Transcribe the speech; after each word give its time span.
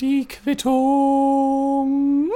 Die 0.00 0.26
Quittung. 0.26 2.30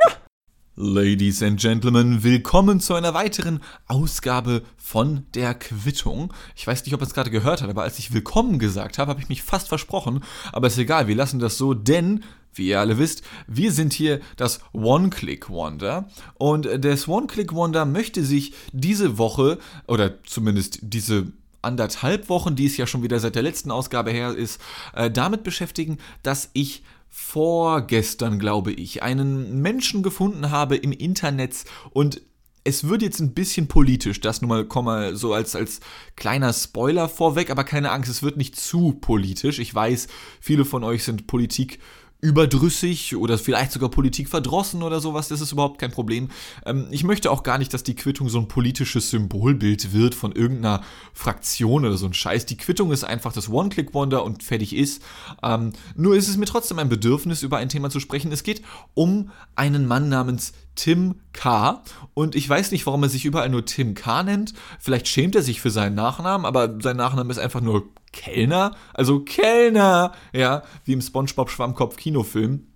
Ladies 0.77 1.43
and 1.43 1.59
Gentlemen, 1.59 2.23
willkommen 2.23 2.79
zu 2.79 2.93
einer 2.93 3.15
weiteren 3.15 3.63
Ausgabe 3.87 4.65
von 4.77 5.25
der 5.35 5.55
Quittung. 5.55 6.35
Ich 6.57 6.67
weiß 6.67 6.85
nicht, 6.85 6.93
ob 6.93 7.01
ihr 7.01 7.07
es 7.07 7.15
gerade 7.15 7.31
gehört 7.31 7.63
habt, 7.63 7.71
aber 7.71 7.85
als 7.85 7.99
ich 7.99 8.13
willkommen 8.13 8.59
gesagt 8.59 8.99
habe, 8.99 9.13
habe 9.13 9.23
ich 9.23 9.31
mich 9.31 9.43
fast 9.43 9.69
versprochen. 9.69 10.23
Aber 10.53 10.67
ist 10.67 10.77
egal, 10.77 11.09
wir 11.09 11.17
lassen 11.17 11.39
das 11.39 11.57
so, 11.57 11.73
denn 11.73 12.23
wie 12.53 12.69
ihr 12.69 12.79
alle 12.79 12.99
wisst, 12.99 13.23
wir 13.47 13.73
sind 13.73 13.95
hier 13.95 14.21
das 14.37 14.61
One-Click-Wonder 14.75 16.07
und 16.35 16.69
das 16.85 17.09
One-Click-Wonder 17.09 17.87
möchte 17.87 18.25
sich 18.25 18.53
diese 18.73 19.17
Woche 19.17 19.59
oder 19.87 20.23
zumindest 20.25 20.81
diese 20.83 21.33
anderthalb 21.63 22.29
Wochen, 22.29 22.57
die 22.57 22.67
es 22.67 22.77
ja 22.77 22.87
schon 22.87 23.03
wieder 23.03 23.21
seit 23.21 23.35
der 23.35 23.43
letzten 23.43 23.71
Ausgabe 23.71 24.11
her 24.11 24.35
ist, 24.35 24.61
äh, 24.95 25.11
damit 25.11 25.43
beschäftigen, 25.43 25.99
dass 26.23 26.51
ich 26.53 26.83
vorgestern, 27.09 28.39
glaube 28.39 28.73
ich, 28.73 29.03
einen 29.03 29.61
Menschen 29.61 30.03
gefunden 30.03 30.51
habe 30.51 30.77
im 30.77 30.93
Internet 30.93 31.65
und 31.91 32.23
es 32.65 32.89
wird 32.89 33.03
jetzt 33.03 33.21
ein 33.21 33.35
bisschen 33.35 33.67
politisch, 33.67 34.21
das 34.21 34.41
nur 34.41 34.49
mal, 34.49 34.65
komm 34.65 34.85
mal 34.85 35.17
so 35.17 35.35
als, 35.35 35.57
als 35.57 35.81
kleiner 36.17 36.53
Spoiler 36.53 37.09
vorweg, 37.09 37.51
aber 37.51 37.65
keine 37.65 37.91
Angst, 37.91 38.09
es 38.09 38.23
wird 38.23 38.37
nicht 38.37 38.57
zu 38.57 38.93
politisch. 38.93 39.59
Ich 39.59 39.75
weiß, 39.75 40.07
viele 40.41 40.65
von 40.65 40.85
euch 40.85 41.03
sind 41.03 41.27
Politik 41.27 41.81
überdrüssig 42.23 43.17
oder 43.17 43.37
vielleicht 43.37 43.73
sogar 43.73 43.91
Politik 43.91 44.29
verdrossen 44.29 44.85
oder 44.85 45.01
sowas, 45.01 45.27
das 45.27 45.41
ist 45.41 45.51
überhaupt 45.51 45.81
kein 45.81 45.91
Problem. 45.91 46.29
Ähm, 46.65 46.87
ich 46.93 47.03
möchte 47.03 47.33
auch 47.33 47.43
gar 47.43 47.59
nicht, 47.59 47.75
dass 47.75 47.83
die 47.83 47.97
Quittung 47.97 48.29
so 48.29 48.39
ein 48.39 48.47
politisches 48.47 49.11
Symbolbild 49.11 49.93
wird 49.93 50.15
von 50.15 50.31
irgendeiner 50.31 50.83
Fraktion 51.13 51.85
oder 51.85 51.97
so 51.97 52.07
ein 52.07 52.15
Scheiß. 52.15 52.47
Die 52.47 52.57
Quittung 52.57 52.93
ist 52.93 53.03
einfach 53.03 53.33
das 53.33 53.49
One-Click-Wonder 53.49 54.25
und 54.25 54.45
fertig 54.45 54.77
ist. 54.77 55.03
Ähm, 55.43 55.73
nur 55.97 56.15
ist 56.15 56.29
es 56.29 56.37
mir 56.37 56.47
trotzdem 56.47 56.79
ein 56.79 56.89
Bedürfnis, 56.89 57.43
über 57.43 57.57
ein 57.57 57.69
Thema 57.69 57.91
zu 57.91 57.99
sprechen. 57.99 58.31
Es 58.31 58.45
geht 58.45 58.63
um 58.95 59.31
einen 59.57 59.87
Mann 59.87 60.09
namens 60.09 60.53
Tim 60.77 61.17
K. 61.33 61.83
Und 62.15 62.37
ich 62.37 62.49
weiß 62.49 62.71
nicht, 62.71 62.87
warum 62.87 63.03
er 63.03 63.09
sich 63.09 63.25
überall 63.25 63.49
nur 63.49 63.65
Tim 63.65 63.95
K. 63.95 64.23
nennt. 64.23 64.55
Vielleicht 64.79 65.09
schämt 65.09 65.35
er 65.35 65.43
sich 65.43 65.61
für 65.61 65.71
seinen 65.71 65.97
Nachnamen, 65.97 66.47
aber 66.47 66.79
sein 66.81 66.97
Nachname 66.97 67.33
ist 67.33 67.39
einfach 67.39 67.61
nur 67.61 67.89
Kellner? 68.13 68.77
Also 68.95 69.21
Kellner! 69.21 70.13
Ja, 70.33 70.63
wie 70.85 70.93
im 70.93 71.01
SpongeBob 71.01 71.51
Schwammkopf 71.51 71.97
Kinofilm. 71.97 72.67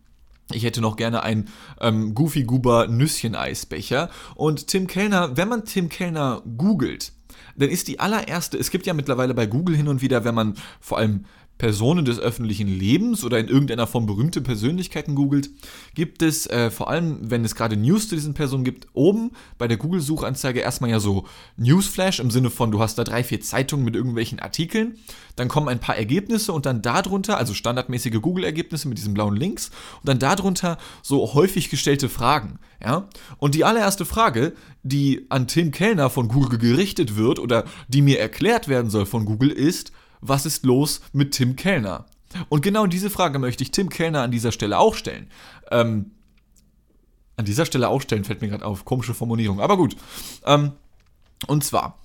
Ich 0.53 0.65
hätte 0.65 0.81
noch 0.81 0.97
gerne 0.97 1.23
einen 1.23 1.49
ähm, 1.81 2.15
Goofy 2.15 2.45
Goober 2.45 2.87
Nüsschen-Eisbecher. 2.87 4.11
Und 4.35 4.69
Tim 4.69 4.87
Kellner, 4.87 5.37
wenn 5.37 5.49
man 5.49 5.65
Tim 5.65 5.89
Kellner 5.89 6.43
googelt, 6.57 7.13
dann 7.57 7.69
ist 7.69 7.89
die 7.89 8.01
allererste, 8.01 8.59
es 8.59 8.71
gibt 8.71 8.87
ja 8.87 8.95
mittlerweile 8.95 9.35
bei 9.35 9.47
Google 9.47 9.77
hin 9.77 9.89
und 9.89 10.03
wieder, 10.03 10.25
wenn 10.25 10.35
man 10.35 10.55
vor 10.81 10.99
allem 10.99 11.25
Personen 11.59 12.05
des 12.05 12.19
öffentlichen 12.19 12.69
Lebens 12.69 13.25
oder 13.25 13.39
in 13.39 13.49
irgendeiner 13.49 13.87
Form 13.87 14.07
berühmte 14.07 14.43
Persönlichkeiten 14.43 15.15
googelt, 15.15 15.51
gibt 15.95 16.23
es 16.23 16.47
äh, 16.47 16.71
vor 16.71 16.91
allem, 16.91 17.31
wenn 17.31 17.45
es 17.45 17.55
gerade 17.55 17.77
News 17.77 18.09
zu 18.09 18.15
diesen 18.15 18.35
Personen 18.35 18.65
gibt, 18.65 18.89
oben 18.93 19.31
bei 19.57 19.67
der 19.67 19.79
Google-Suchanzeige 19.79 20.61
erstmal 20.61 20.91
ja 20.91 21.01
so 21.01 21.25
Newsflash 21.57 22.21
im 22.21 22.31
Sinne 22.31 22.51
von, 22.51 22.71
du 22.71 22.81
hast 22.81 22.99
da 22.99 23.05
drei, 23.05 23.25
vier 23.25 23.41
Zeitungen 23.41 23.85
mit 23.85 23.97
irgendwelchen 23.97 24.39
Artikeln, 24.39 24.99
dann 25.37 25.49
kommen 25.49 25.69
ein 25.69 25.81
paar 25.81 25.97
Ergebnisse 25.97 26.53
und 26.53 26.67
dann 26.67 26.83
darunter, 26.83 27.39
also 27.39 27.55
standardmäßige 27.55 28.21
Google-Ergebnisse 28.21 28.89
mit 28.89 28.99
diesen 28.99 29.15
blauen 29.15 29.37
Links 29.37 29.71
und 30.01 30.09
dann 30.09 30.19
darunter 30.19 30.77
so 31.03 31.35
häufig 31.35 31.71
gestellte 31.71 32.09
Fragen. 32.09 32.59
Ja? 32.83 33.09
Und 33.39 33.55
die 33.55 33.65
allererste 33.65 34.05
Frage, 34.05 34.53
die 34.83 35.27
an 35.31 35.47
Tim 35.47 35.71
Kellner 35.71 36.11
von 36.11 36.29
Google 36.29 36.59
gerichtet 36.59 37.17
wird 37.17 37.39
oder 37.39 37.65
die 37.89 38.03
mir 38.03 38.21
erklärt 38.21 38.69
werden 38.69 38.91
soll 38.91 39.07
von 39.07 39.25
Google 39.25 39.51
ist, 39.51 39.93
was 40.21 40.47
ist 40.47 40.65
los 40.65 41.01
mit 41.13 41.33
Tim 41.33 41.57
Kellner? 41.57 42.07
Und 42.49 42.63
genau 42.63 42.87
diese 42.87 43.11
Frage 43.11 43.39
möchte 43.39 43.63
ich 43.63 43.71
Tim 43.71 43.89
Kellner 43.89 44.23
an 44.23 44.31
dieser 44.31 44.53
Stelle 44.53 44.79
auch 44.79 44.95
stellen. 44.95 45.31
Ähm, 45.71 46.11
an 47.37 47.45
dieser 47.45 47.67
Stelle 47.67 47.89
auch 47.89 48.01
stellen, 48.01 48.25
fällt 48.25 48.41
mir 48.41 48.49
gerade 48.49 48.65
auf, 48.65 48.85
komische 48.85 49.15
Formulierung, 49.15 49.61
aber 49.61 49.77
gut. 49.77 49.97
Ähm, 50.45 50.73
und 51.47 51.65
zwar, 51.65 51.99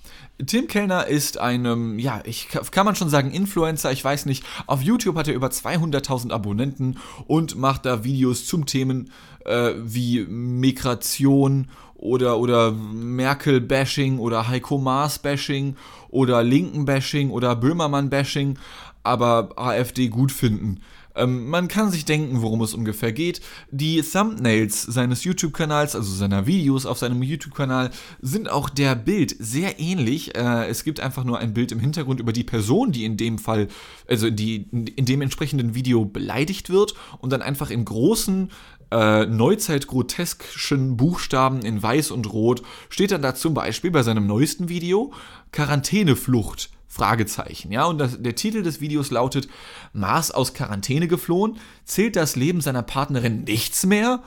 Tim 0.44 0.66
Kellner 0.66 1.06
ist 1.06 1.38
ein, 1.38 1.98
ja, 1.98 2.20
ich 2.24 2.48
kann 2.48 2.84
man 2.84 2.96
schon 2.96 3.08
sagen 3.08 3.30
Influencer, 3.30 3.90
ich 3.90 4.04
weiß 4.04 4.26
nicht. 4.26 4.44
Auf 4.66 4.82
YouTube 4.82 5.16
hat 5.16 5.26
er 5.26 5.34
über 5.34 5.48
200.000 5.48 6.32
Abonnenten 6.32 6.98
und 7.26 7.56
macht 7.56 7.86
da 7.86 8.04
Videos 8.04 8.44
zum 8.46 8.66
Themen 8.66 9.10
äh, 9.46 9.72
wie 9.78 10.24
Migration 10.26 11.70
oder, 12.02 12.38
oder 12.38 12.72
Merkel-Bashing 12.72 14.18
oder 14.18 14.48
Heiko 14.48 14.78
Maas-Bashing 14.78 15.76
oder 16.10 16.42
Linken-Bashing 16.42 17.30
oder 17.30 17.54
Böhmermann-Bashing, 17.54 18.58
aber 19.04 19.50
AfD 19.56 20.08
gut 20.08 20.32
finden. 20.32 20.80
Ähm, 21.14 21.48
man 21.48 21.68
kann 21.68 21.90
sich 21.90 22.04
denken, 22.04 22.42
worum 22.42 22.62
es 22.62 22.74
ungefähr 22.74 23.12
geht. 23.12 23.40
Die 23.70 24.02
Thumbnails 24.02 24.82
seines 24.82 25.24
YouTube-Kanals, 25.24 25.94
also 25.94 26.12
seiner 26.12 26.46
Videos 26.46 26.86
auf 26.86 26.98
seinem 26.98 27.22
YouTube-Kanal, 27.22 27.90
sind 28.20 28.50
auch 28.50 28.70
der 28.70 28.94
Bild 28.94 29.36
sehr 29.38 29.78
ähnlich. 29.78 30.34
Äh, 30.34 30.66
es 30.68 30.84
gibt 30.84 31.00
einfach 31.00 31.24
nur 31.24 31.38
ein 31.38 31.54
Bild 31.54 31.70
im 31.70 31.80
Hintergrund 31.80 32.20
über 32.20 32.32
die 32.32 32.44
Person, 32.44 32.92
die 32.92 33.04
in 33.04 33.16
dem 33.16 33.38
Fall, 33.38 33.68
also 34.08 34.30
die 34.30 34.68
in 34.72 35.04
dem 35.04 35.20
entsprechenden 35.20 35.74
Video 35.74 36.04
beleidigt 36.04 36.70
wird 36.70 36.94
und 37.20 37.30
dann 37.30 37.42
einfach 37.42 37.70
in 37.70 37.84
großen 37.84 38.50
äh, 38.92 39.26
Neuzeit-groteskischen 39.26 40.96
Buchstaben 40.96 41.62
in 41.62 41.82
Weiß 41.82 42.10
und 42.10 42.32
Rot 42.32 42.62
steht 42.88 43.10
dann 43.10 43.22
da 43.22 43.34
zum 43.34 43.54
Beispiel 43.54 43.90
bei 43.90 44.02
seinem 44.02 44.26
neuesten 44.26 44.68
Video 44.68 45.12
Quarantäneflucht. 45.50 46.70
Fragezeichen, 46.86 47.72
ja, 47.72 47.86
und 47.86 47.96
das, 47.96 48.20
der 48.20 48.34
Titel 48.34 48.62
des 48.62 48.82
Videos 48.82 49.10
lautet 49.10 49.48
Mars 49.94 50.30
aus 50.30 50.52
Quarantäne 50.52 51.08
geflohen, 51.08 51.56
zählt 51.86 52.16
das 52.16 52.36
Leben 52.36 52.60
seiner 52.60 52.82
Partnerin 52.82 53.44
nichts 53.44 53.86
mehr? 53.86 54.22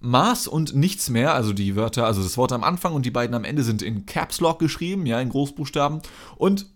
Mars 0.00 0.46
und 0.46 0.74
nichts 0.74 1.10
mehr, 1.10 1.34
also 1.34 1.52
die 1.52 1.76
Wörter, 1.76 2.06
also 2.06 2.22
das 2.22 2.38
Wort 2.38 2.52
am 2.52 2.64
Anfang 2.64 2.94
und 2.94 3.04
die 3.04 3.10
beiden 3.10 3.34
am 3.34 3.44
Ende 3.44 3.62
sind 3.62 3.82
in 3.82 4.06
Caps 4.06 4.40
Lock 4.40 4.58
geschrieben, 4.58 5.04
ja, 5.04 5.20
in 5.20 5.28
Großbuchstaben 5.28 6.00
und 6.36 6.66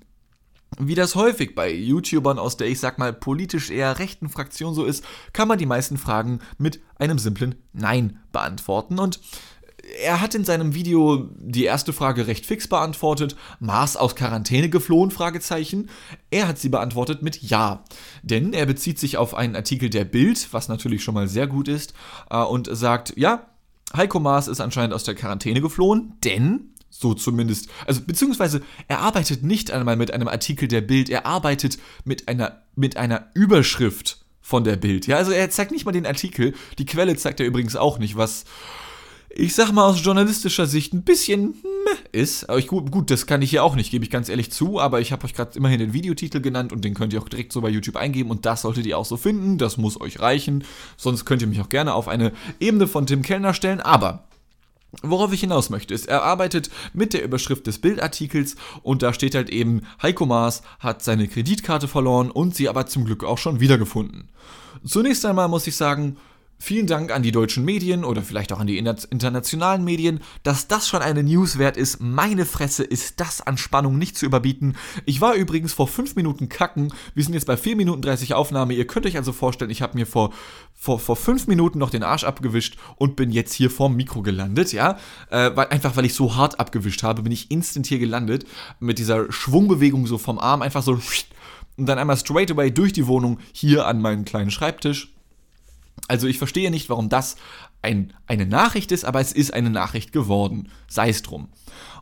wie 0.78 0.94
das 0.94 1.14
häufig 1.14 1.54
bei 1.54 1.72
YouTubern 1.72 2.38
aus 2.38 2.56
der, 2.56 2.68
ich 2.68 2.80
sag 2.80 2.98
mal, 2.98 3.12
politisch 3.12 3.70
eher 3.70 3.98
rechten 3.98 4.28
Fraktion 4.28 4.74
so 4.74 4.84
ist, 4.84 5.04
kann 5.32 5.48
man 5.48 5.58
die 5.58 5.66
meisten 5.66 5.98
Fragen 5.98 6.40
mit 6.58 6.80
einem 6.96 7.18
simplen 7.18 7.56
Nein 7.72 8.18
beantworten. 8.32 8.98
Und 8.98 9.20
er 10.02 10.20
hat 10.20 10.34
in 10.34 10.44
seinem 10.44 10.74
Video 10.74 11.28
die 11.36 11.64
erste 11.64 11.92
Frage 11.92 12.26
recht 12.26 12.46
fix 12.46 12.68
beantwortet. 12.68 13.36
Mars 13.58 13.96
aus 13.96 14.14
Quarantäne 14.14 14.68
geflohen? 14.68 15.12
Er 16.30 16.48
hat 16.48 16.58
sie 16.58 16.68
beantwortet 16.68 17.22
mit 17.22 17.42
Ja. 17.42 17.84
Denn 18.22 18.52
er 18.52 18.66
bezieht 18.66 18.98
sich 18.98 19.16
auf 19.16 19.34
einen 19.34 19.56
Artikel 19.56 19.90
der 19.90 20.04
Bild, 20.04 20.52
was 20.52 20.68
natürlich 20.68 21.02
schon 21.02 21.14
mal 21.14 21.28
sehr 21.28 21.46
gut 21.46 21.68
ist, 21.68 21.94
äh, 22.30 22.38
und 22.38 22.68
sagt, 22.70 23.14
ja, 23.16 23.46
Heiko 23.96 24.20
Maas 24.20 24.46
ist 24.46 24.60
anscheinend 24.60 24.94
aus 24.94 25.04
der 25.04 25.16
Quarantäne 25.16 25.60
geflohen, 25.60 26.14
denn 26.22 26.74
so 26.90 27.14
zumindest. 27.14 27.68
Also, 27.86 28.02
beziehungsweise, 28.06 28.62
er 28.88 29.00
arbeitet 29.00 29.42
nicht 29.42 29.70
einmal 29.70 29.96
mit 29.96 30.12
einem 30.12 30.28
Artikel 30.28 30.68
der 30.68 30.82
Bild, 30.82 31.08
er 31.08 31.24
arbeitet 31.24 31.78
mit 32.04 32.28
einer, 32.28 32.62
mit 32.74 32.96
einer 32.96 33.28
Überschrift 33.34 34.18
von 34.40 34.64
der 34.64 34.76
Bild. 34.76 35.06
Ja, 35.06 35.16
also 35.16 35.30
er 35.30 35.48
zeigt 35.50 35.70
nicht 35.70 35.86
mal 35.86 35.92
den 35.92 36.06
Artikel. 36.06 36.54
Die 36.78 36.86
Quelle 36.86 37.16
zeigt 37.16 37.40
er 37.40 37.46
übrigens 37.46 37.76
auch 37.76 37.98
nicht, 37.98 38.16
was 38.16 38.44
ich 39.32 39.54
sag 39.54 39.70
mal 39.70 39.86
aus 39.86 40.04
journalistischer 40.04 40.66
Sicht 40.66 40.92
ein 40.92 41.02
bisschen 41.02 41.54
ist. 42.10 42.48
Aber 42.48 42.58
ich, 42.58 42.66
gut, 42.66 43.10
das 43.10 43.26
kann 43.26 43.42
ich 43.42 43.50
hier 43.50 43.62
auch 43.62 43.76
nicht, 43.76 43.90
gebe 43.90 44.04
ich 44.04 44.10
ganz 44.10 44.28
ehrlich 44.28 44.50
zu, 44.50 44.80
aber 44.80 45.00
ich 45.00 45.12
habe 45.12 45.24
euch 45.24 45.34
gerade 45.34 45.56
immerhin 45.56 45.78
den 45.78 45.92
Videotitel 45.92 46.40
genannt 46.40 46.72
und 46.72 46.84
den 46.84 46.94
könnt 46.94 47.12
ihr 47.12 47.22
auch 47.22 47.28
direkt 47.28 47.52
so 47.52 47.60
bei 47.60 47.68
YouTube 47.68 47.96
eingeben 47.96 48.30
und 48.30 48.44
das 48.44 48.62
solltet 48.62 48.86
ihr 48.86 48.98
auch 48.98 49.04
so 49.04 49.16
finden. 49.16 49.56
Das 49.56 49.76
muss 49.76 50.00
euch 50.00 50.18
reichen. 50.18 50.64
Sonst 50.96 51.24
könnt 51.24 51.42
ihr 51.42 51.48
mich 51.48 51.60
auch 51.60 51.68
gerne 51.68 51.94
auf 51.94 52.08
eine 52.08 52.32
Ebene 52.58 52.88
von 52.88 53.06
Tim 53.06 53.22
Kellner 53.22 53.54
stellen, 53.54 53.80
aber 53.80 54.24
Worauf 55.02 55.32
ich 55.32 55.40
hinaus 55.40 55.70
möchte, 55.70 55.94
ist, 55.94 56.08
er 56.08 56.24
arbeitet 56.24 56.68
mit 56.92 57.12
der 57.12 57.22
Überschrift 57.22 57.66
des 57.66 57.78
Bildartikels 57.78 58.56
und 58.82 59.02
da 59.02 59.12
steht 59.12 59.34
halt 59.34 59.48
eben, 59.48 59.82
Heiko 60.02 60.26
Maas 60.26 60.62
hat 60.80 61.02
seine 61.02 61.28
Kreditkarte 61.28 61.86
verloren 61.86 62.30
und 62.30 62.56
sie 62.56 62.68
aber 62.68 62.86
zum 62.86 63.04
Glück 63.04 63.22
auch 63.22 63.38
schon 63.38 63.60
wiedergefunden. 63.60 64.28
Zunächst 64.84 65.24
einmal 65.24 65.48
muss 65.48 65.66
ich 65.66 65.76
sagen, 65.76 66.16
Vielen 66.62 66.86
Dank 66.86 67.10
an 67.10 67.22
die 67.22 67.32
deutschen 67.32 67.64
Medien 67.64 68.04
oder 68.04 68.20
vielleicht 68.20 68.52
auch 68.52 68.60
an 68.60 68.66
die 68.66 68.76
internationalen 68.76 69.82
Medien, 69.82 70.20
dass 70.42 70.68
das 70.68 70.86
schon 70.86 71.00
eine 71.00 71.22
News 71.22 71.56
wert 71.56 71.78
ist. 71.78 72.00
Meine 72.00 72.44
Fresse 72.44 72.84
ist 72.84 73.18
das 73.18 73.40
an 73.40 73.56
Spannung 73.56 73.96
nicht 73.96 74.18
zu 74.18 74.26
überbieten. 74.26 74.76
Ich 75.06 75.22
war 75.22 75.32
übrigens 75.32 75.72
vor 75.72 75.88
5 75.88 76.16
Minuten 76.16 76.50
kacken. 76.50 76.92
Wir 77.14 77.24
sind 77.24 77.32
jetzt 77.32 77.46
bei 77.46 77.56
4 77.56 77.76
Minuten 77.76 78.02
30 78.02 78.34
Aufnahme. 78.34 78.74
Ihr 78.74 78.86
könnt 78.86 79.06
euch 79.06 79.16
also 79.16 79.32
vorstellen, 79.32 79.70
ich 79.70 79.80
habe 79.80 79.96
mir 79.96 80.06
vor, 80.06 80.34
vor, 80.74 80.98
vor 80.98 81.16
5 81.16 81.46
Minuten 81.46 81.78
noch 81.78 81.88
den 81.88 82.02
Arsch 82.02 82.24
abgewischt 82.24 82.76
und 82.96 83.16
bin 83.16 83.30
jetzt 83.30 83.54
hier 83.54 83.70
vorm 83.70 83.96
Mikro 83.96 84.20
gelandet, 84.20 84.74
ja. 84.74 84.98
Äh, 85.30 85.52
weil, 85.54 85.68
einfach 85.68 85.96
weil 85.96 86.04
ich 86.04 86.14
so 86.14 86.36
hart 86.36 86.60
abgewischt 86.60 87.02
habe, 87.02 87.22
bin 87.22 87.32
ich 87.32 87.50
instant 87.50 87.86
hier 87.86 87.98
gelandet. 87.98 88.44
Mit 88.80 88.98
dieser 88.98 89.32
Schwungbewegung 89.32 90.06
so 90.06 90.18
vom 90.18 90.38
Arm, 90.38 90.60
einfach 90.60 90.82
so 90.82 91.00
und 91.78 91.86
dann 91.86 91.98
einmal 91.98 92.18
straight 92.18 92.50
away 92.50 92.70
durch 92.70 92.92
die 92.92 93.06
Wohnung 93.06 93.38
hier 93.52 93.86
an 93.86 94.02
meinen 94.02 94.26
kleinen 94.26 94.50
Schreibtisch 94.50 95.14
also 96.08 96.26
ich 96.26 96.38
verstehe 96.38 96.70
nicht, 96.70 96.88
warum 96.88 97.08
das 97.08 97.36
ein, 97.82 98.12
eine 98.26 98.46
Nachricht 98.46 98.92
ist, 98.92 99.04
aber 99.04 99.20
es 99.20 99.32
ist 99.32 99.54
eine 99.54 99.70
Nachricht 99.70 100.12
geworden. 100.12 100.68
Sei 100.88 101.08
es 101.08 101.22
drum. 101.22 101.48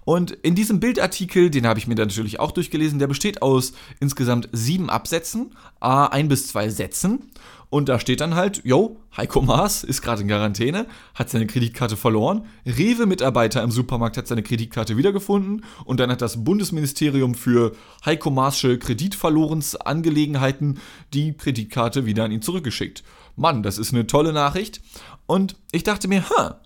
Und 0.05 0.31
in 0.31 0.55
diesem 0.55 0.81
Bildartikel, 0.81 1.51
den 1.51 1.67
habe 1.67 1.79
ich 1.79 1.87
mir 1.87 1.95
natürlich 1.95 2.41
auch 2.41 2.51
durchgelesen, 2.51 2.99
der 2.99 3.09
besteht 3.09 3.43
aus 3.43 3.75
insgesamt 4.01 4.49
sieben 4.53 4.89
Absätzen, 4.89 5.55
a 5.81 6.07
ein 6.07 6.29
bis 6.29 6.49
zwei 6.49 6.71
Sätzen. 6.71 7.31
Und 7.71 7.91
da 7.91 8.01
steht 8.01 8.23
dann 8.23 8.35
halt, 8.35 8.63
yo, 8.65 8.97
Heiko 9.15 9.43
Maas 9.43 9.85
ist 9.85 10.01
gerade 10.01 10.23
in 10.23 10.29
Quarantäne, 10.29 10.87
hat 11.15 11.29
seine 11.29 11.47
Kreditkarte 11.47 11.99
verloren, 11.99 12.47
Rewe-Mitarbeiter 12.65 13.63
im 13.63 13.71
Supermarkt 13.71 14.17
hat 14.17 14.27
seine 14.27 14.43
Kreditkarte 14.43 14.97
wiedergefunden 14.97 15.63
und 15.85 16.01
dann 16.01 16.11
hat 16.11 16.23
das 16.23 16.43
Bundesministerium 16.43 17.35
für 17.35 17.77
Heiko 18.07 18.31
Maasche 18.31 18.79
Kreditverlorensangelegenheiten 18.79 20.79
die 21.13 21.35
Kreditkarte 21.35 22.07
wieder 22.07 22.25
an 22.25 22.33
ihn 22.33 22.41
zurückgeschickt. 22.41 23.05
Mann, 23.39 23.63
das 23.63 23.79
ist 23.79 23.93
eine 23.93 24.07
tolle 24.07 24.33
Nachricht. 24.33 24.81
Und 25.27 25.57
ich 25.73 25.85
dachte 25.85 26.09
mir, 26.09 26.29
ha, 26.29 26.61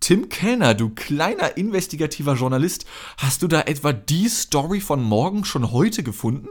Tim 0.00 0.28
Kellner, 0.28 0.74
du 0.74 0.90
kleiner 0.90 1.56
investigativer 1.56 2.34
Journalist, 2.34 2.84
hast 3.16 3.42
du 3.42 3.48
da 3.48 3.62
etwa 3.62 3.92
die 3.92 4.28
Story 4.28 4.80
von 4.80 5.02
morgen 5.02 5.44
schon 5.44 5.72
heute 5.72 6.02
gefunden? 6.02 6.48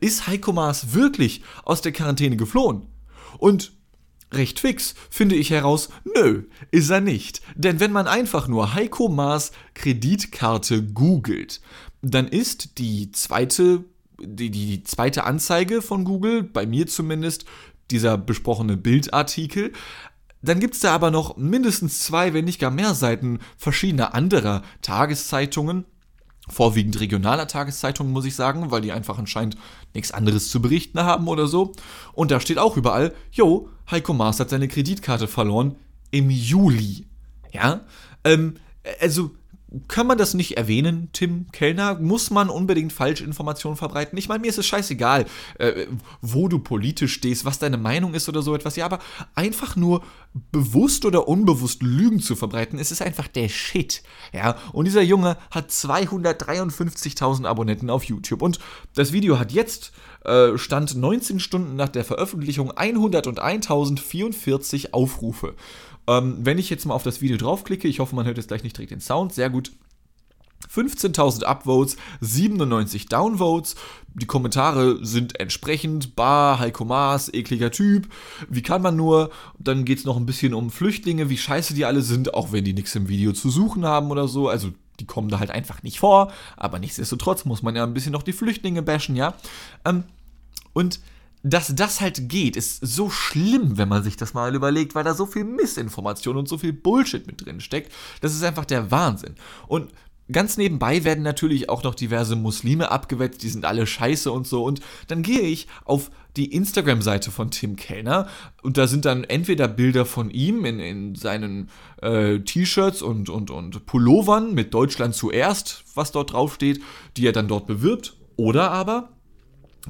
Ist 0.00 0.26
Heiko 0.26 0.52
Maas 0.52 0.92
wirklich 0.94 1.42
aus 1.64 1.80
der 1.80 1.92
Quarantäne 1.92 2.36
geflohen? 2.36 2.86
Und 3.38 3.72
recht 4.32 4.60
fix 4.60 4.94
finde 5.08 5.34
ich 5.34 5.50
heraus, 5.50 5.88
nö, 6.04 6.44
ist 6.70 6.90
er 6.90 7.00
nicht. 7.00 7.40
Denn 7.56 7.80
wenn 7.80 7.92
man 7.92 8.06
einfach 8.06 8.48
nur 8.48 8.74
Heiko 8.74 9.08
Maas 9.08 9.52
Kreditkarte 9.74 10.84
googelt, 10.84 11.60
dann 12.02 12.28
ist 12.28 12.78
die 12.78 13.10
zweite, 13.12 13.84
die, 14.20 14.50
die 14.50 14.84
zweite 14.84 15.24
Anzeige 15.24 15.82
von 15.82 16.04
Google, 16.04 16.42
bei 16.42 16.66
mir 16.66 16.86
zumindest, 16.86 17.44
dieser 17.90 18.18
besprochene 18.18 18.76
Bildartikel. 18.76 19.72
Dann 20.42 20.60
gibt 20.60 20.74
es 20.74 20.80
da 20.80 20.94
aber 20.94 21.10
noch 21.10 21.36
mindestens 21.36 22.00
zwei, 22.00 22.32
wenn 22.32 22.46
nicht 22.46 22.60
gar 22.60 22.70
mehr 22.70 22.94
Seiten 22.94 23.40
verschiedener 23.58 24.14
anderer 24.14 24.62
Tageszeitungen, 24.80 25.84
vorwiegend 26.48 26.98
regionaler 26.98 27.46
Tageszeitungen, 27.46 28.12
muss 28.12 28.24
ich 28.24 28.34
sagen, 28.34 28.70
weil 28.70 28.80
die 28.80 28.92
einfach 28.92 29.18
anscheinend 29.18 29.56
nichts 29.94 30.12
anderes 30.12 30.50
zu 30.50 30.62
berichten 30.62 31.00
haben 31.00 31.28
oder 31.28 31.46
so. 31.46 31.72
Und 32.12 32.30
da 32.30 32.40
steht 32.40 32.58
auch 32.58 32.76
überall, 32.76 33.14
jo, 33.30 33.68
Heiko 33.90 34.14
Maas 34.14 34.40
hat 34.40 34.50
seine 34.50 34.68
Kreditkarte 34.68 35.28
verloren 35.28 35.76
im 36.10 36.30
Juli. 36.30 37.06
Ja, 37.52 37.82
ähm, 38.24 38.54
also 39.00 39.32
kann 39.88 40.06
man 40.06 40.16
das 40.18 40.34
nicht 40.34 40.56
erwähnen, 40.56 41.08
Tim 41.12 41.50
Kellner? 41.52 41.98
Muss 42.00 42.30
man 42.30 42.50
unbedingt 42.50 42.92
Falschinformationen 42.92 43.76
verbreiten? 43.76 44.18
Ich 44.18 44.28
meine, 44.28 44.40
mir 44.40 44.48
ist 44.48 44.58
es 44.58 44.66
scheißegal, 44.66 45.26
äh, 45.58 45.86
wo 46.20 46.48
du 46.48 46.58
politisch 46.58 47.14
stehst, 47.14 47.44
was 47.44 47.60
deine 47.60 47.76
Meinung 47.76 48.14
ist 48.14 48.28
oder 48.28 48.42
so 48.42 48.52
etwas. 48.54 48.74
Ja, 48.76 48.86
aber 48.86 48.98
einfach 49.34 49.76
nur 49.76 50.02
bewusst 50.50 51.04
oder 51.04 51.28
unbewusst 51.28 51.82
Lügen 51.82 52.20
zu 52.20 52.36
verbreiten, 52.36 52.78
es 52.78 52.90
ist 52.90 53.02
einfach 53.02 53.28
der 53.28 53.48
Shit. 53.48 54.02
Ja, 54.32 54.56
und 54.72 54.86
dieser 54.86 55.02
Junge 55.02 55.36
hat 55.50 55.70
253.000 55.70 57.46
Abonnenten 57.46 57.90
auf 57.90 58.04
YouTube. 58.04 58.40
Und 58.42 58.58
das 58.94 59.12
Video 59.12 59.38
hat 59.38 59.52
jetzt, 59.52 59.92
äh, 60.24 60.56
Stand 60.58 60.96
19 60.96 61.38
Stunden 61.40 61.76
nach 61.76 61.88
der 61.88 62.04
Veröffentlichung, 62.04 62.72
101.044 62.72 64.92
Aufrufe. 64.92 65.54
Ähm, 66.10 66.38
wenn 66.40 66.58
ich 66.58 66.68
jetzt 66.70 66.86
mal 66.86 66.94
auf 66.94 67.04
das 67.04 67.20
Video 67.20 67.36
draufklicke, 67.36 67.86
ich 67.86 68.00
hoffe, 68.00 68.16
man 68.16 68.26
hört 68.26 68.36
jetzt 68.36 68.48
gleich 68.48 68.64
nicht 68.64 68.76
direkt 68.76 68.90
den 68.90 69.00
Sound, 69.00 69.32
sehr 69.32 69.48
gut. 69.48 69.70
15.000 70.68 71.44
Upvotes, 71.44 71.96
97 72.20 73.06
Downvotes. 73.06 73.76
Die 74.14 74.26
Kommentare 74.26 75.04
sind 75.04 75.38
entsprechend. 75.40 76.16
Bar, 76.16 76.58
Heiko 76.58 76.84
Maas, 76.84 77.32
ekliger 77.32 77.70
Typ. 77.70 78.08
Wie 78.48 78.62
kann 78.62 78.82
man 78.82 78.96
nur? 78.96 79.30
Dann 79.58 79.84
geht 79.84 79.98
es 79.98 80.04
noch 80.04 80.16
ein 80.16 80.26
bisschen 80.26 80.52
um 80.52 80.70
Flüchtlinge, 80.70 81.30
wie 81.30 81.38
scheiße 81.38 81.74
die 81.74 81.84
alle 81.84 82.02
sind, 82.02 82.34
auch 82.34 82.52
wenn 82.52 82.64
die 82.64 82.74
nichts 82.74 82.94
im 82.94 83.08
Video 83.08 83.32
zu 83.32 83.48
suchen 83.48 83.86
haben 83.86 84.10
oder 84.10 84.28
so. 84.28 84.48
Also 84.48 84.70
die 84.98 85.06
kommen 85.06 85.28
da 85.28 85.38
halt 85.38 85.50
einfach 85.50 85.82
nicht 85.82 86.00
vor. 86.00 86.32
Aber 86.56 86.78
nichtsdestotrotz 86.78 87.44
muss 87.44 87.62
man 87.62 87.76
ja 87.76 87.84
ein 87.84 87.94
bisschen 87.94 88.12
noch 88.12 88.24
die 88.24 88.32
Flüchtlinge 88.32 88.82
bashen, 88.82 89.16
ja. 89.16 89.34
Ähm, 89.84 90.04
und 90.72 91.00
dass 91.42 91.74
das 91.74 92.00
halt 92.00 92.28
geht, 92.28 92.56
ist 92.56 92.80
so 92.84 93.08
schlimm, 93.10 93.78
wenn 93.78 93.88
man 93.88 94.02
sich 94.02 94.16
das 94.16 94.34
mal 94.34 94.54
überlegt, 94.54 94.94
weil 94.94 95.04
da 95.04 95.14
so 95.14 95.26
viel 95.26 95.44
Missinformation 95.44 96.36
und 96.36 96.48
so 96.48 96.58
viel 96.58 96.72
Bullshit 96.72 97.26
mit 97.26 97.44
drin 97.44 97.60
steckt. 97.60 97.92
Das 98.20 98.34
ist 98.34 98.42
einfach 98.42 98.64
der 98.64 98.90
Wahnsinn. 98.90 99.34
Und 99.66 99.90
ganz 100.30 100.56
nebenbei 100.56 101.04
werden 101.04 101.24
natürlich 101.24 101.68
auch 101.68 101.82
noch 101.82 101.94
diverse 101.94 102.36
Muslime 102.36 102.90
abgewetzt, 102.90 103.42
die 103.42 103.48
sind 103.48 103.64
alle 103.64 103.86
scheiße 103.86 104.30
und 104.30 104.46
so. 104.46 104.64
Und 104.64 104.80
dann 105.08 105.22
gehe 105.22 105.40
ich 105.40 105.66
auf 105.84 106.10
die 106.36 106.52
Instagram-Seite 106.52 107.30
von 107.30 107.50
Tim 107.50 107.76
Kellner 107.76 108.28
und 108.62 108.76
da 108.76 108.86
sind 108.86 109.04
dann 109.04 109.24
entweder 109.24 109.66
Bilder 109.66 110.04
von 110.06 110.30
ihm 110.30 110.64
in, 110.64 110.78
in 110.78 111.14
seinen 111.14 111.70
äh, 112.02 112.38
T-Shirts 112.38 113.02
und, 113.02 113.28
und, 113.28 113.50
und 113.50 113.86
Pullovern 113.86 114.54
mit 114.54 114.72
Deutschland 114.74 115.14
zuerst, 115.14 115.84
was 115.94 116.12
dort 116.12 116.32
draufsteht, 116.32 116.80
die 117.16 117.26
er 117.26 117.32
dann 117.32 117.48
dort 117.48 117.66
bewirbt. 117.66 118.14
Oder 118.36 118.70
aber 118.70 119.10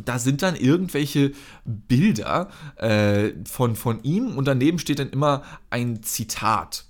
da 0.04 0.18
sind 0.18 0.42
dann 0.42 0.56
irgendwelche 0.56 1.32
Bilder 1.64 2.48
äh, 2.76 3.32
von, 3.44 3.76
von 3.76 4.02
ihm 4.02 4.36
und 4.36 4.46
daneben 4.46 4.78
steht 4.78 4.98
dann 4.98 5.10
immer 5.10 5.42
ein 5.70 6.02
Zitat. 6.02 6.84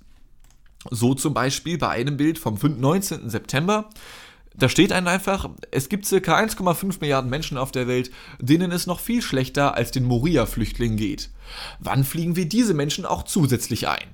So 0.89 1.13
zum 1.13 1.33
Beispiel 1.33 1.77
bei 1.77 1.89
einem 1.89 2.17
Bild 2.17 2.39
vom 2.39 2.57
19. 2.61 3.29
September. 3.29 3.89
Da 4.53 4.67
steht 4.67 4.91
dann 4.91 5.07
einfach, 5.07 5.49
es 5.71 5.87
gibt 5.87 6.05
circa 6.05 6.37
1,5 6.37 6.97
Milliarden 6.99 7.29
Menschen 7.29 7.57
auf 7.57 7.71
der 7.71 7.87
Welt, 7.87 8.11
denen 8.39 8.71
es 8.71 8.85
noch 8.85 8.99
viel 8.99 9.21
schlechter 9.21 9.75
als 9.75 9.91
den 9.91 10.03
Moria-Flüchtlingen 10.03 10.97
geht. 10.97 11.29
Wann 11.79 12.03
fliegen 12.03 12.35
wir 12.35 12.49
diese 12.49 12.73
Menschen 12.73 13.05
auch 13.05 13.23
zusätzlich 13.23 13.87
ein? 13.87 14.13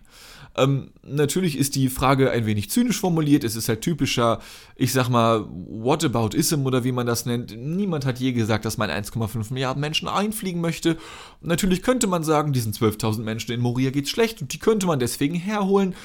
Ähm, 0.57 0.91
natürlich 1.03 1.57
ist 1.57 1.75
die 1.75 1.89
Frage 1.89 2.31
ein 2.31 2.45
wenig 2.45 2.69
zynisch 2.69 2.99
formuliert. 2.99 3.43
Es 3.43 3.55
ist 3.55 3.69
halt 3.69 3.81
typischer, 3.81 4.39
ich 4.75 4.91
sag 4.91 5.09
mal, 5.09 5.45
Whataboutism 5.49 6.65
oder 6.65 6.83
wie 6.83 6.91
man 6.91 7.05
das 7.05 7.25
nennt. 7.25 7.55
Niemand 7.55 8.05
hat 8.05 8.19
je 8.19 8.33
gesagt, 8.33 8.65
dass 8.65 8.77
man 8.77 8.89
1,5 8.89 9.53
Milliarden 9.53 9.79
Menschen 9.79 10.07
einfliegen 10.07 10.59
möchte. 10.59 10.97
Natürlich 11.41 11.83
könnte 11.83 12.07
man 12.07 12.23
sagen, 12.23 12.53
diesen 12.53 12.73
12.000 12.73 13.21
Menschen 13.21 13.51
in 13.51 13.61
Moria 13.61 13.91
geht's 13.91 14.09
schlecht 14.09 14.41
und 14.41 14.53
die 14.53 14.59
könnte 14.59 14.87
man 14.87 14.99
deswegen 14.99 15.35
herholen. 15.35 15.95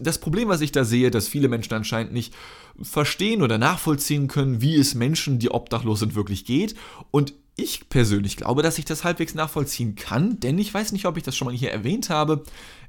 Das 0.00 0.18
Problem, 0.18 0.48
was 0.48 0.60
ich 0.60 0.72
da 0.72 0.84
sehe, 0.84 1.12
dass 1.12 1.28
viele 1.28 1.48
Menschen 1.48 1.74
anscheinend 1.74 2.12
nicht 2.12 2.34
verstehen 2.82 3.42
oder 3.42 3.58
nachvollziehen 3.58 4.26
können, 4.26 4.60
wie 4.60 4.74
es 4.74 4.96
Menschen, 4.96 5.38
die 5.38 5.50
obdachlos 5.50 6.00
sind, 6.00 6.16
wirklich 6.16 6.44
geht. 6.44 6.74
Und 7.12 7.32
ich 7.56 7.88
persönlich 7.88 8.36
glaube, 8.36 8.62
dass 8.62 8.78
ich 8.78 8.84
das 8.84 9.04
halbwegs 9.04 9.34
nachvollziehen 9.34 9.94
kann, 9.94 10.40
denn 10.40 10.58
ich 10.58 10.74
weiß 10.74 10.90
nicht, 10.90 11.06
ob 11.06 11.16
ich 11.16 11.22
das 11.22 11.36
schon 11.36 11.46
mal 11.46 11.54
hier 11.54 11.70
erwähnt 11.70 12.10
habe. 12.10 12.42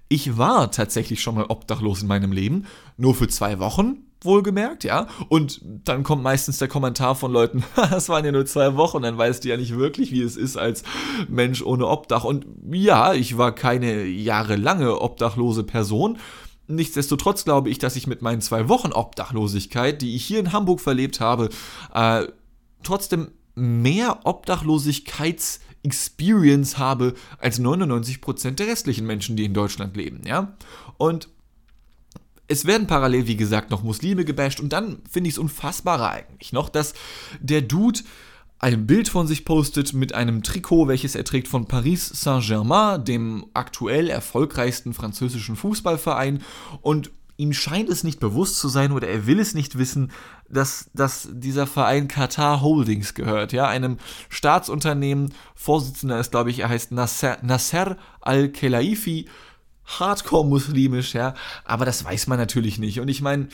Ich 0.07 0.37
war 0.37 0.71
tatsächlich 0.71 1.21
schon 1.21 1.35
mal 1.35 1.45
obdachlos 1.49 2.01
in 2.01 2.07
meinem 2.07 2.31
Leben, 2.31 2.65
nur 2.97 3.15
für 3.15 3.27
zwei 3.27 3.59
Wochen, 3.59 4.05
wohlgemerkt, 4.21 4.83
ja. 4.83 5.07
Und 5.29 5.61
dann 5.63 6.03
kommt 6.03 6.23
meistens 6.23 6.57
der 6.57 6.67
Kommentar 6.67 7.15
von 7.15 7.31
Leuten, 7.31 7.63
das 7.75 8.09
waren 8.09 8.25
ja 8.25 8.31
nur 8.31 8.45
zwei 8.45 8.75
Wochen, 8.75 9.01
dann 9.01 9.17
weißt 9.17 9.43
du 9.43 9.49
ja 9.49 9.57
nicht 9.57 9.75
wirklich, 9.77 10.11
wie 10.11 10.21
es 10.21 10.37
ist 10.37 10.57
als 10.57 10.83
Mensch 11.27 11.61
ohne 11.61 11.87
Obdach. 11.87 12.23
Und 12.23 12.45
ja, 12.71 13.13
ich 13.13 13.37
war 13.37 13.53
keine 13.53 14.05
jahrelange 14.05 15.01
obdachlose 15.01 15.63
Person. 15.63 16.17
Nichtsdestotrotz 16.67 17.43
glaube 17.43 17.69
ich, 17.69 17.77
dass 17.77 17.95
ich 17.95 18.07
mit 18.07 18.21
meinen 18.21 18.41
zwei 18.41 18.67
Wochen 18.67 18.91
Obdachlosigkeit, 18.91 20.01
die 20.01 20.15
ich 20.15 20.25
hier 20.25 20.39
in 20.39 20.51
Hamburg 20.51 20.81
verlebt 20.81 21.19
habe, 21.19 21.49
äh, 21.93 22.25
trotzdem 22.83 23.31
mehr 23.55 24.21
Obdachlosigkeits- 24.25 25.59
Experience 25.85 26.77
habe 26.77 27.13
als 27.37 27.59
99% 27.59 28.59
der 28.59 28.67
restlichen 28.67 29.05
Menschen, 29.05 29.35
die 29.35 29.45
in 29.45 29.53
Deutschland 29.53 29.95
leben, 29.95 30.21
ja? 30.25 30.55
Und 30.97 31.29
es 32.47 32.65
werden 32.65 32.87
parallel, 32.87 33.27
wie 33.27 33.37
gesagt, 33.37 33.71
noch 33.71 33.83
Muslime 33.83 34.25
gebasht 34.25 34.59
und 34.59 34.73
dann 34.73 35.01
finde 35.09 35.29
ich 35.29 35.35
es 35.35 35.39
unfassbarer 35.39 36.09
eigentlich 36.09 36.53
noch, 36.53 36.69
dass 36.69 36.93
der 37.39 37.61
Dude 37.61 38.01
ein 38.59 38.87
Bild 38.87 39.09
von 39.09 39.27
sich 39.27 39.45
postet 39.45 39.93
mit 39.93 40.13
einem 40.13 40.41
Trikot, 40.41 40.87
welches 40.87 41.15
er 41.15 41.23
trägt 41.23 41.47
von 41.47 41.67
Paris 41.67 42.07
Saint-Germain, 42.07 43.03
dem 43.03 43.45
aktuell 43.53 44.09
erfolgreichsten 44.09 44.93
französischen 44.93 45.55
Fußballverein 45.55 46.41
und 46.81 47.11
ihm 47.37 47.53
scheint 47.53 47.89
es 47.89 48.03
nicht 48.03 48.19
bewusst 48.19 48.59
zu 48.59 48.69
sein 48.69 48.91
oder 48.91 49.07
er 49.07 49.27
will 49.27 49.39
es 49.39 49.53
nicht 49.53 49.77
wissen, 49.77 50.11
dass, 50.49 50.89
dass 50.93 51.27
dieser 51.31 51.67
Verein 51.67 52.07
Qatar 52.07 52.61
Holdings 52.61 53.13
gehört, 53.13 53.51
ja, 53.51 53.67
einem 53.67 53.97
Staatsunternehmen. 54.29 55.33
Vorsitzender 55.55 56.19
ist, 56.19 56.31
glaube 56.31 56.51
ich, 56.51 56.59
er 56.59 56.69
heißt 56.69 56.91
Nasser, 56.91 57.37
Nasser 57.41 57.97
al-Khelaifi, 58.21 59.27
hardcore-muslimisch, 59.85 61.13
ja, 61.13 61.33
aber 61.63 61.85
das 61.85 62.03
weiß 62.03 62.27
man 62.27 62.37
natürlich 62.37 62.79
nicht. 62.79 62.99
Und 62.99 63.07
ich 63.07 63.21
meine, 63.21 63.49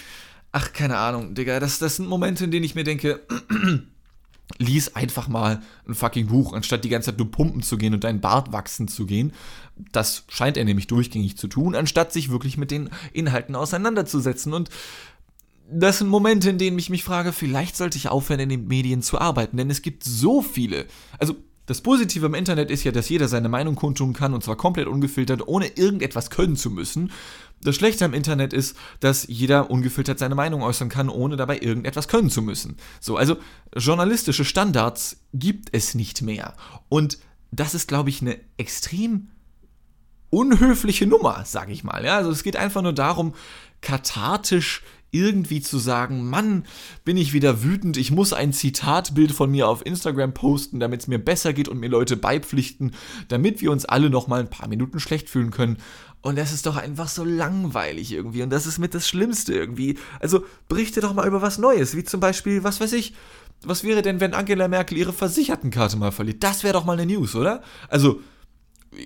ach, 0.51 0.73
keine 0.73 0.97
Ahnung, 0.97 1.33
Digga, 1.33 1.59
das, 1.59 1.79
das 1.79 1.95
sind 1.95 2.07
Momente, 2.07 2.45
in 2.45 2.51
denen 2.51 2.65
ich 2.65 2.75
mir 2.75 2.83
denke, 2.83 3.21
lies 4.57 4.95
einfach 4.95 5.27
mal 5.27 5.61
ein 5.87 5.95
fucking 5.95 6.27
Buch, 6.27 6.53
anstatt 6.53 6.83
die 6.83 6.89
ganze 6.89 7.11
Zeit 7.11 7.17
nur 7.19 7.31
pumpen 7.31 7.61
zu 7.61 7.77
gehen 7.77 7.93
und 7.93 8.03
deinen 8.03 8.21
Bart 8.21 8.51
wachsen 8.51 8.87
zu 8.87 9.05
gehen. 9.05 9.33
Das 9.91 10.23
scheint 10.29 10.57
er 10.57 10.65
nämlich 10.65 10.87
durchgängig 10.87 11.37
zu 11.37 11.47
tun, 11.47 11.75
anstatt 11.75 12.13
sich 12.13 12.29
wirklich 12.29 12.57
mit 12.57 12.71
den 12.71 12.89
Inhalten 13.13 13.55
auseinanderzusetzen. 13.55 14.53
Und 14.53 14.69
das 15.71 15.99
sind 15.99 16.07
Momente, 16.07 16.49
in 16.49 16.57
denen 16.57 16.77
ich 16.77 16.89
mich 16.89 17.03
frage, 17.03 17.31
vielleicht 17.31 17.77
sollte 17.77 17.97
ich 17.97 18.09
aufhören, 18.09 18.41
in 18.41 18.49
den 18.49 18.67
Medien 18.67 19.01
zu 19.01 19.19
arbeiten, 19.19 19.57
denn 19.57 19.69
es 19.69 19.81
gibt 19.81 20.03
so 20.03 20.41
viele. 20.41 20.85
Also, 21.17 21.35
Das 21.67 21.79
Positive 21.79 22.25
im 22.25 22.33
Internet 22.33 22.69
ist 22.71 22.83
ja, 22.83 22.91
dass 22.91 23.07
jeder 23.07 23.29
seine 23.29 23.47
Meinung 23.47 23.75
kundtun 23.75 24.11
kann 24.13 24.33
und 24.33 24.43
zwar 24.43 24.57
komplett 24.57 24.87
ungefiltert, 24.87 25.47
ohne 25.47 25.67
irgendetwas 25.67 26.29
können 26.29 26.57
zu 26.57 26.69
müssen. 26.69 27.11
Das 27.63 27.75
Schlechte 27.75 28.05
am 28.05 28.13
Internet 28.13 28.53
ist, 28.53 28.75
dass 28.99 29.27
jeder 29.27 29.69
ungefiltert 29.69 30.19
seine 30.19 30.35
Meinung 30.35 30.63
äußern 30.63 30.89
kann, 30.89 31.09
ohne 31.09 31.35
dabei 31.35 31.59
irgendetwas 31.59 32.07
können 32.07 32.29
zu 32.29 32.41
müssen. 32.41 32.77
So, 32.99 33.17
also 33.17 33.37
journalistische 33.75 34.45
Standards 34.45 35.17
gibt 35.33 35.69
es 35.71 35.93
nicht 35.93 36.21
mehr. 36.21 36.55
Und 36.89 37.19
das 37.51 37.73
ist, 37.73 37.87
glaube 37.87 38.09
ich, 38.09 38.21
eine 38.21 38.39
extrem 38.57 39.27
unhöfliche 40.29 41.05
Nummer, 41.05 41.43
sage 41.45 41.73
ich 41.73 41.83
mal. 41.83 42.03
Ja, 42.03 42.17
also 42.17 42.31
es 42.31 42.43
geht 42.43 42.55
einfach 42.55 42.81
nur 42.81 42.93
darum, 42.93 43.35
kathartisch 43.81 44.81
irgendwie 45.11 45.61
zu 45.61 45.77
sagen, 45.77 46.29
Mann, 46.29 46.65
bin 47.03 47.17
ich 47.17 47.33
wieder 47.33 47.63
wütend, 47.63 47.97
ich 47.97 48.11
muss 48.11 48.33
ein 48.33 48.53
Zitatbild 48.53 49.31
von 49.31 49.51
mir 49.51 49.67
auf 49.67 49.85
Instagram 49.85 50.33
posten, 50.33 50.79
damit 50.79 51.01
es 51.01 51.07
mir 51.07 51.19
besser 51.19 51.53
geht 51.53 51.67
und 51.67 51.79
mir 51.79 51.89
Leute 51.89 52.17
beipflichten, 52.17 52.93
damit 53.27 53.61
wir 53.61 53.71
uns 53.71 53.85
alle 53.85 54.09
noch 54.09 54.27
mal 54.27 54.39
ein 54.39 54.49
paar 54.49 54.69
Minuten 54.69 54.99
schlecht 54.99 55.29
fühlen 55.29 55.51
können. 55.51 55.77
Und 56.21 56.37
das 56.37 56.53
ist 56.53 56.65
doch 56.65 56.77
einfach 56.77 57.07
so 57.07 57.23
langweilig 57.23 58.11
irgendwie. 58.13 58.43
Und 58.43 58.51
das 58.51 58.67
ist 58.67 58.77
mit 58.77 58.93
das 58.93 59.07
Schlimmste 59.07 59.53
irgendwie. 59.53 59.97
Also 60.19 60.45
berichte 60.69 61.01
doch 61.01 61.13
mal 61.13 61.27
über 61.27 61.41
was 61.41 61.57
Neues, 61.57 61.95
wie 61.95 62.03
zum 62.03 62.19
Beispiel, 62.19 62.63
was 62.63 62.79
weiß 62.79 62.93
ich, 62.93 63.13
was 63.63 63.83
wäre 63.83 64.01
denn, 64.01 64.19
wenn 64.19 64.33
Angela 64.33 64.67
Merkel 64.67 64.97
ihre 64.97 65.13
Versichertenkarte 65.13 65.97
mal 65.97 66.11
verliert? 66.11 66.43
Das 66.43 66.63
wäre 66.63 66.73
doch 66.73 66.85
mal 66.85 66.93
eine 66.93 67.11
News, 67.11 67.35
oder? 67.35 67.61
Also, 67.89 68.21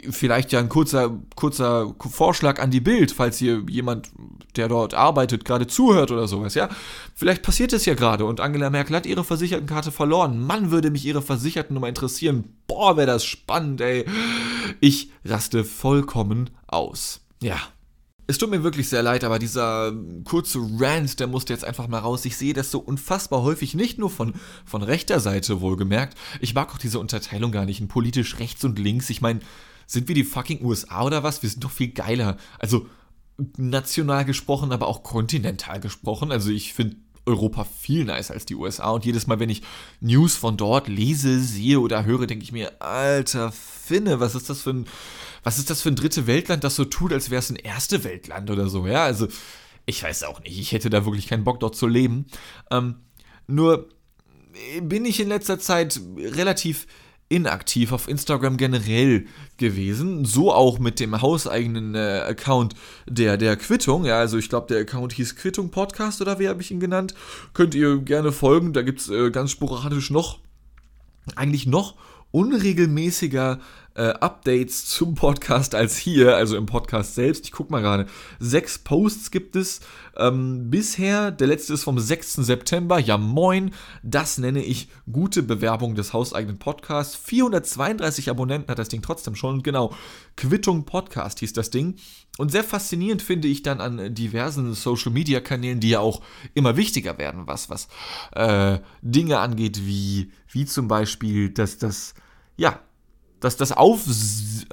vielleicht 0.09 0.51
ja 0.51 0.59
ein 0.59 0.69
kurzer, 0.69 1.19
kurzer 1.35 1.95
Vorschlag 1.99 2.59
an 2.59 2.71
die 2.71 2.81
Bild, 2.81 3.11
falls 3.11 3.37
hier 3.37 3.63
jemand, 3.69 4.09
der 4.55 4.67
dort 4.67 4.93
arbeitet, 4.93 5.45
gerade 5.45 5.67
zuhört 5.67 6.11
oder 6.11 6.27
sowas, 6.27 6.55
ja. 6.55 6.69
Vielleicht 7.13 7.43
passiert 7.43 7.71
es 7.73 7.85
ja 7.85 7.93
gerade 7.93 8.25
und 8.25 8.39
Angela 8.39 8.69
Merkel 8.69 8.95
hat 8.95 9.05
ihre 9.05 9.23
Versichertenkarte 9.23 9.91
verloren. 9.91 10.39
Mann, 10.39 10.71
würde 10.71 10.89
mich 10.89 11.05
ihre 11.05 11.21
Versichertennummer 11.21 11.87
interessieren. 11.87 12.55
Boah, 12.67 12.97
wäre 12.97 13.07
das 13.07 13.25
spannend, 13.25 13.81
ey. 13.81 14.05
Ich 14.79 15.11
raste 15.23 15.63
vollkommen 15.63 16.49
aus. 16.67 17.21
Ja. 17.41 17.57
Es 18.27 18.39
tut 18.39 18.49
mir 18.49 18.63
wirklich 18.63 18.89
sehr 18.89 19.03
leid, 19.03 19.23
aber 19.23 19.37
dieser 19.37 19.93
kurze 20.23 20.57
Rant, 20.79 21.19
der 21.19 21.27
musste 21.27 21.53
jetzt 21.53 21.63
einfach 21.63 21.87
mal 21.87 21.99
raus. 21.99 22.25
Ich 22.25 22.37
sehe 22.37 22.55
das 22.55 22.71
so 22.71 22.79
unfassbar 22.79 23.43
häufig, 23.43 23.75
nicht 23.75 23.99
nur 23.99 24.09
von, 24.09 24.33
von 24.65 24.81
rechter 24.81 25.19
Seite 25.19 25.61
wohlgemerkt. 25.61 26.17
Ich 26.41 26.55
mag 26.55 26.73
auch 26.73 26.79
diese 26.79 26.97
Unterteilung 26.97 27.51
gar 27.51 27.65
nicht 27.65 27.81
in 27.81 27.87
politisch 27.87 28.39
rechts 28.39 28.63
und 28.63 28.79
links. 28.79 29.11
Ich 29.11 29.21
meine, 29.21 29.41
sind 29.87 30.07
wir 30.07 30.15
die 30.15 30.23
fucking 30.23 30.63
USA 30.63 31.03
oder 31.03 31.23
was? 31.23 31.41
Wir 31.43 31.49
sind 31.49 31.63
doch 31.63 31.71
viel 31.71 31.89
geiler. 31.89 32.37
Also 32.59 32.87
national 33.57 34.25
gesprochen, 34.25 34.71
aber 34.71 34.87
auch 34.87 35.03
kontinental 35.03 35.79
gesprochen. 35.79 36.31
Also 36.31 36.49
ich 36.49 36.73
finde 36.73 36.97
Europa 37.25 37.63
viel 37.63 38.05
nicer 38.05 38.33
als 38.33 38.45
die 38.45 38.55
USA. 38.55 38.91
Und 38.91 39.05
jedes 39.05 39.27
Mal, 39.27 39.39
wenn 39.39 39.49
ich 39.49 39.63
News 39.99 40.35
von 40.35 40.57
dort 40.57 40.87
lese, 40.87 41.39
sehe 41.39 41.79
oder 41.79 42.05
höre, 42.05 42.27
denke 42.27 42.43
ich 42.43 42.51
mir, 42.51 42.81
alter 42.81 43.51
Finne, 43.51 44.19
was 44.19 44.35
ist 44.35 44.49
das 44.49 44.61
für 44.61 44.71
ein, 44.71 44.85
was 45.43 45.57
ist 45.57 45.69
das 45.69 45.81
für 45.81 45.89
ein 45.89 45.95
dritte 45.95 46.27
Weltland, 46.27 46.63
das 46.63 46.75
so 46.75 46.85
tut, 46.85 47.13
als 47.13 47.29
wäre 47.29 47.39
es 47.39 47.49
ein 47.49 47.55
erste 47.55 48.03
Weltland 48.03 48.49
oder 48.49 48.69
so, 48.69 48.85
ja? 48.87 49.03
Also, 49.03 49.27
ich 49.85 50.01
weiß 50.01 50.23
auch 50.23 50.41
nicht, 50.41 50.57
ich 50.59 50.71
hätte 50.71 50.89
da 50.89 51.05
wirklich 51.05 51.27
keinen 51.27 51.43
Bock 51.43 51.59
dort 51.59 51.75
zu 51.75 51.87
leben. 51.87 52.25
Ähm, 52.71 52.95
nur 53.47 53.89
bin 54.81 55.05
ich 55.05 55.19
in 55.19 55.27
letzter 55.27 55.59
Zeit 55.59 55.99
relativ 56.17 56.87
inaktiv 57.27 57.91
auf 57.91 58.07
Instagram 58.07 58.57
generell 58.57 59.25
gewesen. 59.57 60.25
So 60.25 60.53
auch 60.53 60.79
mit 60.79 60.99
dem 60.99 61.21
hauseigenen 61.21 61.95
äh, 61.95 62.21
Account 62.27 62.75
der, 63.07 63.37
der 63.37 63.55
Quittung. 63.57 64.05
Ja, 64.05 64.19
also 64.19 64.37
ich 64.37 64.49
glaube, 64.49 64.67
der 64.67 64.81
Account 64.81 65.13
hieß 65.13 65.35
Quittung 65.35 65.71
Podcast 65.71 66.21
oder 66.21 66.39
wie 66.39 66.47
habe 66.47 66.61
ich 66.61 66.71
ihn 66.71 66.79
genannt. 66.79 67.15
Könnt 67.53 67.73
ihr 67.73 67.97
gerne 67.97 68.31
folgen. 68.31 68.73
Da 68.73 68.83
gibt 68.83 69.01
es 69.01 69.09
äh, 69.09 69.31
ganz 69.31 69.51
sporadisch 69.51 70.11
noch, 70.11 70.39
eigentlich 71.35 71.65
noch 71.65 71.95
unregelmäßiger 72.31 73.59
äh, 73.95 74.13
Updates 74.19 74.85
zum 74.85 75.15
Podcast 75.15 75.73
als 75.73 75.97
hier, 75.97 76.35
also 76.35 76.57
im 76.57 76.65
Podcast 76.65 77.15
selbst. 77.15 77.45
Ich 77.45 77.51
gucke 77.51 77.71
mal 77.71 77.81
gerade. 77.81 78.05
Sechs 78.39 78.77
Posts 78.77 79.31
gibt 79.31 79.55
es 79.55 79.79
ähm, 80.17 80.69
bisher. 80.69 81.31
Der 81.31 81.47
letzte 81.47 81.73
ist 81.73 81.83
vom 81.83 81.97
6. 81.97 82.33
September. 82.33 82.99
Ja, 82.99 83.17
moin. 83.17 83.71
Das 84.03 84.37
nenne 84.37 84.63
ich 84.63 84.89
gute 85.11 85.43
Bewerbung 85.43 85.95
des 85.95 86.13
hauseigenen 86.13 86.59
Podcasts. 86.59 87.15
432 87.15 88.29
Abonnenten 88.29 88.69
hat 88.69 88.79
das 88.79 88.89
Ding 88.89 89.01
trotzdem 89.01 89.35
schon. 89.35 89.63
Genau. 89.63 89.95
Quittung 90.35 90.85
Podcast 90.85 91.39
hieß 91.39 91.53
das 91.53 91.69
Ding. 91.69 91.95
Und 92.37 92.51
sehr 92.51 92.65
faszinierend 92.65 93.21
finde 93.21 93.47
ich 93.47 93.63
dann 93.63 93.79
an 93.79 94.13
diversen 94.13 94.73
Social 94.73 95.13
Media 95.13 95.39
Kanälen, 95.39 95.79
die 95.79 95.91
ja 95.91 96.01
auch 96.01 96.21
immer 96.53 96.75
wichtiger 96.75 97.17
werden, 97.17 97.47
was, 97.47 97.69
was 97.69 97.87
äh, 98.33 98.79
Dinge 99.01 99.39
angeht, 99.39 99.85
wie, 99.85 100.33
wie 100.49 100.65
zum 100.65 100.89
Beispiel, 100.89 101.49
dass 101.49 101.77
das, 101.77 102.13
ja, 102.57 102.81
das, 103.39 103.57
das 103.57 103.71
auf, 103.71 104.05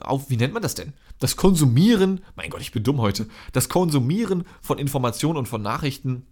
auf, 0.01 0.31
wie 0.31 0.37
nennt 0.37 0.55
man 0.55 0.63
das 0.63 0.75
denn? 0.75 0.93
Das 1.19 1.37
Konsumieren, 1.37 2.21
mein 2.37 2.51
Gott, 2.51 2.61
ich 2.61 2.73
bin 2.73 2.83
dumm 2.83 3.01
heute, 3.01 3.27
das 3.53 3.69
Konsumieren 3.69 4.45
von 4.61 4.79
Informationen 4.79 5.39
und 5.39 5.49
von 5.49 5.63
Nachrichten. 5.63 6.27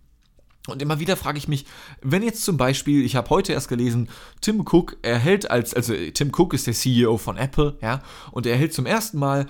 Und 0.69 0.83
immer 0.83 1.01
wieder 1.01 1.17
frage 1.17 1.39
ich 1.39 1.49
mich, 1.49 1.65
wenn 2.03 2.23
jetzt 2.23 2.45
zum 2.45 2.57
Beispiel, 2.57 3.05
ich 3.05 3.17
habe 3.17 3.31
heute 3.31 3.53
erst 3.53 3.69
gelesen, 3.69 4.09
Tim 4.41 4.61
Cook 4.61 4.99
erhält 5.03 5.51
als, 5.51 5.75
also 5.75 5.95
Tim 6.13 6.33
Cook 6.37 6.55
ist 6.55 6.67
der 6.67 6.75
CEO 6.75 7.17
von 7.17 7.37
Apple, 7.37 7.79
ja, 7.81 8.03
und 8.31 8.47
er 8.47 8.53
erhält 8.53 8.75
zum 8.75 8.87
ersten 8.87 9.19
Mal 9.19 9.47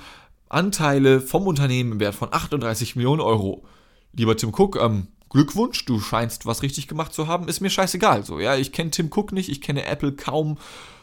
Anteile 0.48 1.20
vom 1.20 1.46
Unternehmen 1.46 1.92
im 1.92 2.00
Wert 2.00 2.14
von 2.14 2.32
38 2.32 2.96
Millionen 2.96 3.20
Euro. 3.20 3.64
Lieber 4.12 4.36
Tim 4.36 4.52
Cook, 4.54 4.76
ähm, 4.80 5.08
Glückwunsch, 5.30 5.84
du 5.84 6.00
scheinst 6.00 6.44
was 6.44 6.62
richtig 6.62 6.88
gemacht 6.88 7.14
zu 7.14 7.28
haben, 7.28 7.48
ist 7.48 7.60
mir 7.60 7.70
scheißegal. 7.70 8.24
So, 8.24 8.40
ja, 8.40 8.56
ich 8.56 8.72
kenne 8.72 8.90
Tim 8.90 9.10
Cook 9.14 9.32
nicht, 9.32 9.48
ich 9.48 9.60
kenne 9.60 9.86
Apple 9.86 10.12
kaum 10.12 10.58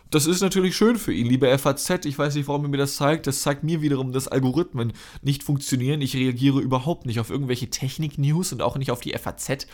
das 0.09 0.25
ist 0.25 0.41
natürlich 0.41 0.75
schön 0.75 0.97
für 0.97 1.13
ihn, 1.13 1.27
liebe 1.27 1.55
FAZ. 1.57 2.05
Ich 2.05 2.17
weiß 2.17 2.35
nicht, 2.35 2.47
warum 2.47 2.63
er 2.63 2.69
mir 2.69 2.77
das 2.77 2.95
zeigt. 2.95 3.27
Das 3.27 3.41
zeigt 3.41 3.63
mir 3.63 3.81
wiederum, 3.81 4.13
dass 4.13 4.27
Algorithmen 4.27 4.93
nicht 5.21 5.43
funktionieren. 5.43 6.01
Ich 6.01 6.15
reagiere 6.15 6.59
überhaupt 6.59 7.05
nicht 7.05 7.19
auf 7.19 7.29
irgendwelche 7.29 7.69
Technik-News 7.69 8.53
und 8.53 8.61
auch 8.61 8.77
nicht 8.77 8.91
auf 8.91 9.01
die 9.01 9.13
FAZ. 9.17 9.67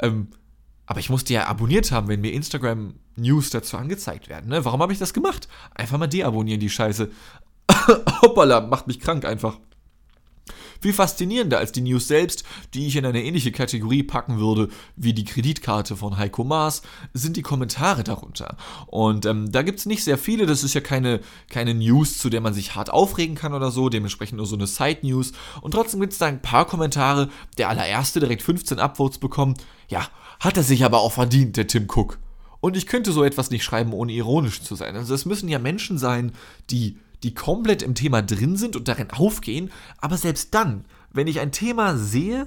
Ähm, 0.00 0.28
aber 0.86 1.00
ich 1.00 1.10
musste 1.10 1.34
ja 1.34 1.46
abonniert 1.46 1.92
haben, 1.92 2.08
wenn 2.08 2.20
mir 2.20 2.32
Instagram-News 2.32 3.50
dazu 3.50 3.76
angezeigt 3.76 4.28
werden. 4.28 4.50
Ne? 4.50 4.64
Warum 4.64 4.80
habe 4.82 4.92
ich 4.92 4.98
das 4.98 5.14
gemacht? 5.14 5.48
Einfach 5.74 5.98
mal 5.98 6.06
deabonnieren, 6.06 6.60
die 6.60 6.70
Scheiße. 6.70 7.10
Hoppala, 8.22 8.60
macht 8.62 8.86
mich 8.86 9.00
krank 9.00 9.24
einfach. 9.24 9.58
Viel 10.84 10.92
faszinierender 10.92 11.56
als 11.56 11.72
die 11.72 11.80
News 11.80 12.08
selbst, 12.08 12.44
die 12.74 12.86
ich 12.86 12.96
in 12.96 13.06
eine 13.06 13.24
ähnliche 13.24 13.52
Kategorie 13.52 14.02
packen 14.02 14.38
würde 14.38 14.68
wie 14.96 15.14
die 15.14 15.24
Kreditkarte 15.24 15.96
von 15.96 16.18
Heiko 16.18 16.44
Maas, 16.44 16.82
sind 17.14 17.38
die 17.38 17.42
Kommentare 17.42 18.04
darunter. 18.04 18.58
Und 18.88 19.24
ähm, 19.24 19.50
da 19.50 19.62
gibt 19.62 19.78
es 19.78 19.86
nicht 19.86 20.04
sehr 20.04 20.18
viele, 20.18 20.44
das 20.44 20.62
ist 20.62 20.74
ja 20.74 20.82
keine, 20.82 21.20
keine 21.48 21.72
News, 21.72 22.18
zu 22.18 22.28
der 22.28 22.42
man 22.42 22.52
sich 22.52 22.74
hart 22.74 22.90
aufregen 22.90 23.34
kann 23.34 23.54
oder 23.54 23.70
so, 23.70 23.88
dementsprechend 23.88 24.36
nur 24.36 24.46
so 24.46 24.56
eine 24.56 24.66
Side-News. 24.66 25.32
Und 25.62 25.70
trotzdem 25.70 26.00
gibt 26.00 26.12
es 26.12 26.18
da 26.18 26.26
ein 26.26 26.42
paar 26.42 26.66
Kommentare. 26.66 27.30
Der 27.56 27.70
allererste 27.70 28.20
direkt 28.20 28.42
15 28.42 28.78
Upvotes 28.78 29.16
bekommt. 29.16 29.64
Ja, 29.88 30.06
hat 30.38 30.58
er 30.58 30.64
sich 30.64 30.84
aber 30.84 31.00
auch 31.00 31.12
verdient, 31.12 31.56
der 31.56 31.66
Tim 31.66 31.86
Cook. 31.88 32.18
Und 32.60 32.76
ich 32.76 32.86
könnte 32.86 33.12
so 33.12 33.24
etwas 33.24 33.48
nicht 33.48 33.64
schreiben, 33.64 33.94
ohne 33.94 34.12
ironisch 34.12 34.60
zu 34.60 34.74
sein. 34.74 34.96
Also 34.96 35.14
es 35.14 35.24
müssen 35.24 35.48
ja 35.48 35.58
Menschen 35.58 35.96
sein, 35.96 36.32
die 36.68 36.98
die 37.24 37.34
komplett 37.34 37.82
im 37.82 37.94
Thema 37.94 38.22
drin 38.22 38.56
sind 38.56 38.76
und 38.76 38.86
darin 38.88 39.10
aufgehen. 39.10 39.70
Aber 39.98 40.16
selbst 40.16 40.54
dann, 40.54 40.84
wenn 41.12 41.26
ich 41.26 41.40
ein 41.40 41.52
Thema 41.52 41.96
sehe, 41.96 42.46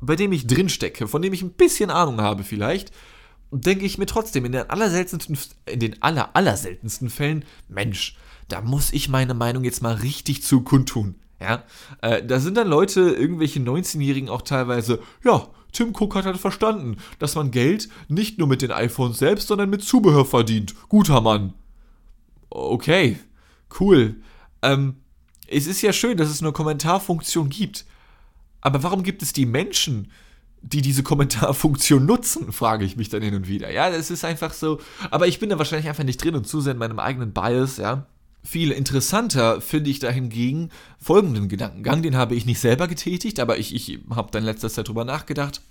bei 0.00 0.16
dem 0.16 0.32
ich 0.32 0.46
drin 0.46 0.68
stecke, 0.68 1.08
von 1.08 1.22
dem 1.22 1.32
ich 1.32 1.42
ein 1.42 1.52
bisschen 1.52 1.90
Ahnung 1.90 2.20
habe 2.20 2.44
vielleicht, 2.44 2.92
denke 3.50 3.84
ich 3.84 3.98
mir 3.98 4.06
trotzdem 4.06 4.44
in 4.44 4.52
den 4.52 4.68
allerseltensten, 4.68 5.38
in 5.66 5.80
den 5.80 6.02
aller, 6.02 6.34
allerseltensten 6.36 7.10
Fällen, 7.10 7.44
Mensch, 7.68 8.16
da 8.48 8.60
muss 8.60 8.92
ich 8.92 9.08
meine 9.08 9.34
Meinung 9.34 9.64
jetzt 9.64 9.82
mal 9.82 9.94
richtig 9.94 10.42
zu 10.42 10.60
kundtun. 10.62 11.16
Ja, 11.40 11.64
äh, 12.00 12.24
da 12.24 12.40
sind 12.40 12.56
dann 12.56 12.68
Leute, 12.68 13.00
irgendwelche 13.00 13.60
19-Jährigen 13.60 14.30
auch 14.30 14.42
teilweise, 14.42 15.00
ja, 15.22 15.48
Tim 15.72 15.92
Cook 15.94 16.14
hat 16.14 16.24
halt 16.24 16.38
verstanden, 16.38 16.96
dass 17.18 17.34
man 17.34 17.50
Geld 17.50 17.90
nicht 18.08 18.38
nur 18.38 18.48
mit 18.48 18.62
den 18.62 18.70
iPhones 18.70 19.18
selbst, 19.18 19.48
sondern 19.48 19.68
mit 19.68 19.82
Zubehör 19.82 20.24
verdient. 20.24 20.74
Guter 20.88 21.20
Mann. 21.20 21.52
Okay, 22.48 23.18
Cool. 23.78 24.16
Ähm, 24.62 24.96
es 25.46 25.66
ist 25.66 25.82
ja 25.82 25.92
schön, 25.92 26.16
dass 26.16 26.28
es 26.28 26.42
eine 26.42 26.52
Kommentarfunktion 26.52 27.48
gibt. 27.48 27.84
Aber 28.60 28.82
warum 28.82 29.02
gibt 29.02 29.22
es 29.22 29.32
die 29.32 29.46
Menschen, 29.46 30.10
die 30.62 30.82
diese 30.82 31.02
Kommentarfunktion 31.02 32.04
nutzen, 32.04 32.52
frage 32.52 32.84
ich 32.84 32.96
mich 32.96 33.08
dann 33.08 33.22
hin 33.22 33.34
und 33.34 33.48
wieder. 33.48 33.70
Ja, 33.70 33.90
das 33.90 34.10
ist 34.10 34.24
einfach 34.24 34.52
so. 34.52 34.80
Aber 35.10 35.26
ich 35.28 35.38
bin 35.38 35.50
da 35.50 35.58
wahrscheinlich 35.58 35.88
einfach 35.88 36.04
nicht 36.04 36.22
drin 36.22 36.34
und 36.34 36.46
zu 36.46 36.60
sehr 36.60 36.72
in 36.72 36.78
meinem 36.78 36.98
eigenen 36.98 37.32
Bias, 37.32 37.76
ja. 37.76 38.06
Viel 38.42 38.70
interessanter 38.70 39.60
finde 39.60 39.90
ich 39.90 39.98
dahingegen 39.98 40.70
folgenden 41.00 41.48
Gedankengang, 41.48 42.02
den 42.02 42.16
habe 42.16 42.36
ich 42.36 42.46
nicht 42.46 42.60
selber 42.60 42.86
getätigt, 42.86 43.40
aber 43.40 43.58
ich, 43.58 43.74
ich 43.74 43.98
habe 44.14 44.30
dann 44.30 44.44
letzter 44.44 44.70
Zeit 44.70 44.86
drüber 44.86 45.04
nachgedacht. 45.04 45.62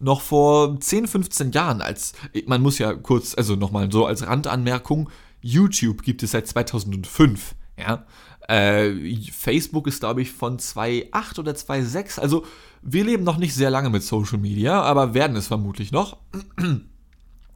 Noch 0.00 0.20
vor 0.20 0.78
10, 0.78 1.06
15 1.06 1.52
Jahren, 1.52 1.80
als, 1.80 2.14
man 2.46 2.62
muss 2.62 2.78
ja 2.78 2.94
kurz, 2.94 3.34
also 3.36 3.54
nochmal 3.54 3.92
so 3.92 4.06
als 4.06 4.26
Randanmerkung, 4.26 5.08
YouTube 5.46 6.02
gibt 6.02 6.22
es 6.22 6.32
seit 6.32 6.46
2005. 6.46 7.54
Ja? 7.78 8.04
Äh, 8.48 8.92
Facebook 9.32 9.86
ist, 9.86 10.00
glaube 10.00 10.22
ich, 10.22 10.32
von 10.32 10.58
2.8 10.58 11.38
oder 11.38 11.52
2.6. 11.52 12.18
Also 12.20 12.44
wir 12.82 13.04
leben 13.04 13.24
noch 13.24 13.38
nicht 13.38 13.54
sehr 13.54 13.70
lange 13.70 13.90
mit 13.90 14.02
Social 14.02 14.38
Media, 14.38 14.82
aber 14.82 15.14
werden 15.14 15.36
es 15.36 15.46
vermutlich 15.46 15.92
noch. 15.92 16.18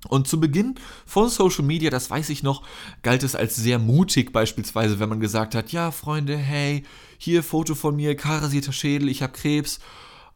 Und 0.08 0.26
zu 0.26 0.40
Beginn 0.40 0.76
von 1.04 1.28
Social 1.28 1.64
Media, 1.64 1.90
das 1.90 2.08
weiß 2.08 2.30
ich 2.30 2.42
noch, 2.42 2.62
galt 3.02 3.22
es 3.22 3.34
als 3.34 3.56
sehr 3.56 3.78
mutig 3.78 4.32
beispielsweise, 4.32 4.98
wenn 4.98 5.10
man 5.10 5.20
gesagt 5.20 5.54
hat, 5.54 5.72
ja 5.72 5.90
Freunde, 5.90 6.38
hey, 6.38 6.84
hier 7.18 7.42
Foto 7.42 7.74
von 7.74 7.96
mir, 7.96 8.16
karasierter 8.16 8.72
Schädel, 8.72 9.10
ich 9.10 9.22
habe 9.22 9.34
Krebs, 9.34 9.78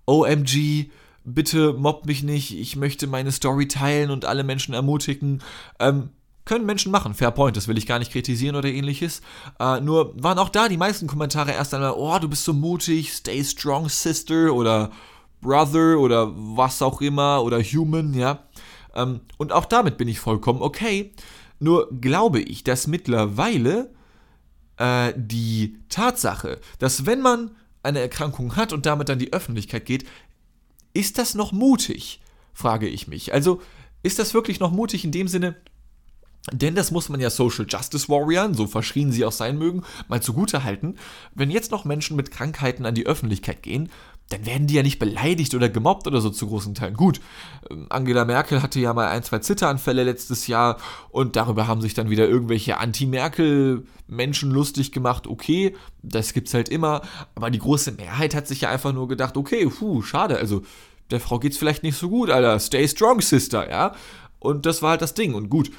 OMG, 0.04 0.90
bitte 1.24 1.72
mobbt 1.72 2.04
mich 2.04 2.22
nicht, 2.22 2.58
ich 2.58 2.76
möchte 2.76 3.06
meine 3.06 3.32
Story 3.32 3.66
teilen 3.66 4.10
und 4.10 4.26
alle 4.26 4.44
Menschen 4.44 4.74
ermutigen. 4.74 5.42
Ähm, 5.80 6.10
können 6.44 6.66
Menschen 6.66 6.92
machen, 6.92 7.14
fair 7.14 7.30
point, 7.30 7.56
das 7.56 7.68
will 7.68 7.78
ich 7.78 7.86
gar 7.86 7.98
nicht 7.98 8.12
kritisieren 8.12 8.56
oder 8.56 8.68
ähnliches. 8.68 9.22
Äh, 9.58 9.80
nur 9.80 10.14
waren 10.22 10.38
auch 10.38 10.50
da 10.50 10.68
die 10.68 10.76
meisten 10.76 11.06
Kommentare 11.06 11.52
erst 11.52 11.74
einmal, 11.74 11.94
oh, 11.96 12.18
du 12.18 12.28
bist 12.28 12.44
so 12.44 12.52
mutig, 12.52 13.12
stay 13.12 13.42
strong, 13.44 13.88
sister 13.88 14.52
oder 14.52 14.90
brother 15.40 15.98
oder 15.98 16.32
was 16.34 16.82
auch 16.82 17.00
immer 17.00 17.42
oder 17.42 17.62
human, 17.62 18.14
ja. 18.14 18.44
Ähm, 18.94 19.20
und 19.38 19.52
auch 19.52 19.64
damit 19.64 19.96
bin 19.96 20.08
ich 20.08 20.20
vollkommen 20.20 20.62
okay. 20.62 21.12
Nur 21.60 21.88
glaube 22.00 22.40
ich, 22.40 22.64
dass 22.64 22.86
mittlerweile 22.86 23.92
äh, 24.76 25.12
die 25.16 25.78
Tatsache, 25.88 26.60
dass 26.78 27.06
wenn 27.06 27.20
man 27.20 27.56
eine 27.82 28.00
Erkrankung 28.00 28.56
hat 28.56 28.72
und 28.72 28.86
damit 28.86 29.08
dann 29.08 29.18
die 29.18 29.32
Öffentlichkeit 29.32 29.84
geht, 29.86 30.04
ist 30.92 31.18
das 31.18 31.34
noch 31.34 31.52
mutig? 31.52 32.20
frage 32.52 32.88
ich 32.88 33.08
mich. 33.08 33.34
Also 33.34 33.60
ist 34.02 34.18
das 34.18 34.32
wirklich 34.32 34.60
noch 34.60 34.70
mutig 34.70 35.04
in 35.04 35.10
dem 35.10 35.28
Sinne, 35.28 35.56
denn 36.52 36.74
das 36.74 36.90
muss 36.90 37.08
man 37.08 37.20
ja 37.20 37.30
Social 37.30 37.66
Justice 37.68 38.08
Warriors, 38.08 38.56
so 38.56 38.66
verschrien 38.66 39.12
sie 39.12 39.24
auch 39.24 39.32
sein 39.32 39.56
mögen, 39.56 39.82
mal 40.08 40.20
zugute 40.20 40.62
halten. 40.62 40.96
Wenn 41.34 41.50
jetzt 41.50 41.70
noch 41.70 41.84
Menschen 41.84 42.16
mit 42.16 42.30
Krankheiten 42.30 42.84
an 42.84 42.94
die 42.94 43.06
Öffentlichkeit 43.06 43.62
gehen, 43.62 43.88
dann 44.30 44.46
werden 44.46 44.66
die 44.66 44.74
ja 44.74 44.82
nicht 44.82 44.98
beleidigt 44.98 45.54
oder 45.54 45.68
gemobbt 45.68 46.06
oder 46.06 46.20
so 46.20 46.30
zu 46.30 46.46
großen 46.46 46.74
Teilen. 46.74 46.94
Gut, 46.94 47.20
ähm, 47.70 47.86
Angela 47.90 48.24
Merkel 48.24 48.62
hatte 48.62 48.80
ja 48.80 48.92
mal 48.94 49.08
ein, 49.08 49.22
zwei 49.22 49.38
Zitteranfälle 49.38 50.04
letztes 50.04 50.46
Jahr 50.46 50.78
und 51.10 51.36
darüber 51.36 51.66
haben 51.66 51.82
sich 51.82 51.94
dann 51.94 52.10
wieder 52.10 52.26
irgendwelche 52.26 52.78
Anti-Merkel-Menschen 52.78 54.50
lustig 54.50 54.92
gemacht. 54.92 55.26
Okay, 55.26 55.76
das 56.02 56.32
gibt's 56.32 56.54
halt 56.54 56.70
immer, 56.70 57.02
aber 57.34 57.50
die 57.50 57.58
große 57.58 57.92
Mehrheit 57.92 58.34
hat 58.34 58.48
sich 58.48 58.62
ja 58.62 58.70
einfach 58.70 58.92
nur 58.92 59.08
gedacht, 59.08 59.36
okay, 59.36 59.66
puh, 59.66 60.02
schade, 60.02 60.36
also 60.38 60.62
der 61.10 61.20
Frau 61.20 61.38
geht's 61.38 61.58
vielleicht 61.58 61.82
nicht 61.82 61.98
so 61.98 62.08
gut, 62.08 62.30
Alter. 62.30 62.58
Stay 62.58 62.88
strong, 62.88 63.20
Sister, 63.20 63.68
ja? 63.68 63.94
Und 64.38 64.66
das 64.66 64.82
war 64.82 64.90
halt 64.90 65.02
das 65.02 65.14
Ding. 65.14 65.34
Und 65.34 65.48
gut, 65.48 65.70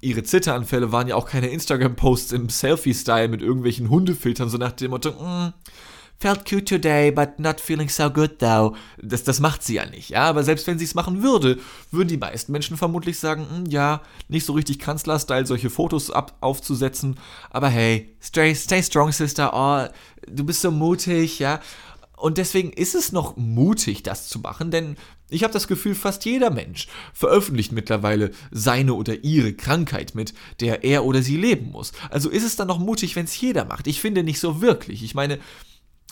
ihre 0.00 0.22
Zitteranfälle 0.22 0.92
waren 0.92 1.08
ja 1.08 1.16
auch 1.16 1.26
keine 1.26 1.48
Instagram-Posts 1.48 2.32
im 2.32 2.48
Selfie-Style 2.48 3.28
mit 3.28 3.42
irgendwelchen 3.42 3.90
Hundefiltern, 3.90 4.48
so 4.48 4.58
nach 4.58 4.72
dem 4.72 4.90
Motto, 4.90 5.10
mm, 5.10 5.52
felt 6.18 6.48
cute 6.48 6.66
today, 6.66 7.10
but 7.10 7.38
not 7.38 7.60
feeling 7.60 7.88
so 7.88 8.10
good 8.10 8.38
though. 8.38 8.74
Das, 9.02 9.24
das 9.24 9.40
macht 9.40 9.62
sie 9.62 9.74
ja 9.74 9.86
nicht, 9.86 10.10
ja. 10.10 10.24
Aber 10.24 10.42
selbst 10.44 10.66
wenn 10.66 10.78
sie 10.78 10.84
es 10.84 10.94
machen 10.94 11.22
würde, 11.22 11.58
würden 11.90 12.08
die 12.08 12.16
meisten 12.16 12.52
Menschen 12.52 12.76
vermutlich 12.76 13.18
sagen, 13.18 13.42
mm, 13.42 13.70
ja, 13.70 14.02
nicht 14.28 14.46
so 14.46 14.52
richtig 14.52 14.78
Kanzler-Style, 14.78 15.46
solche 15.46 15.70
Fotos 15.70 16.10
ab, 16.10 16.36
aufzusetzen. 16.40 17.18
Aber 17.50 17.68
hey, 17.68 18.14
stay, 18.22 18.54
stay 18.54 18.82
strong, 18.82 19.12
Sister. 19.12 19.50
Oh, 19.52 19.92
du 20.26 20.44
bist 20.44 20.62
so 20.62 20.70
mutig, 20.70 21.38
ja. 21.38 21.60
Und 22.16 22.38
deswegen 22.38 22.72
ist 22.72 22.94
es 22.94 23.12
noch 23.12 23.36
mutig, 23.36 24.02
das 24.02 24.28
zu 24.28 24.38
machen, 24.38 24.70
denn 24.70 24.96
ich 25.28 25.42
habe 25.42 25.52
das 25.52 25.68
Gefühl, 25.68 25.94
fast 25.94 26.24
jeder 26.24 26.50
Mensch 26.50 26.88
veröffentlicht 27.12 27.72
mittlerweile 27.72 28.30
seine 28.50 28.94
oder 28.94 29.24
ihre 29.24 29.52
Krankheit, 29.52 30.14
mit 30.14 30.32
der 30.60 30.84
er 30.84 31.04
oder 31.04 31.20
sie 31.20 31.36
leben 31.36 31.70
muss. 31.70 31.92
Also 32.10 32.30
ist 32.30 32.44
es 32.44 32.56
dann 32.56 32.68
noch 32.68 32.78
mutig, 32.78 33.16
wenn 33.16 33.24
es 33.24 33.38
jeder 33.40 33.64
macht? 33.64 33.86
Ich 33.86 34.00
finde 34.00 34.22
nicht 34.22 34.40
so 34.40 34.60
wirklich. 34.62 35.02
Ich 35.02 35.14
meine, 35.14 35.38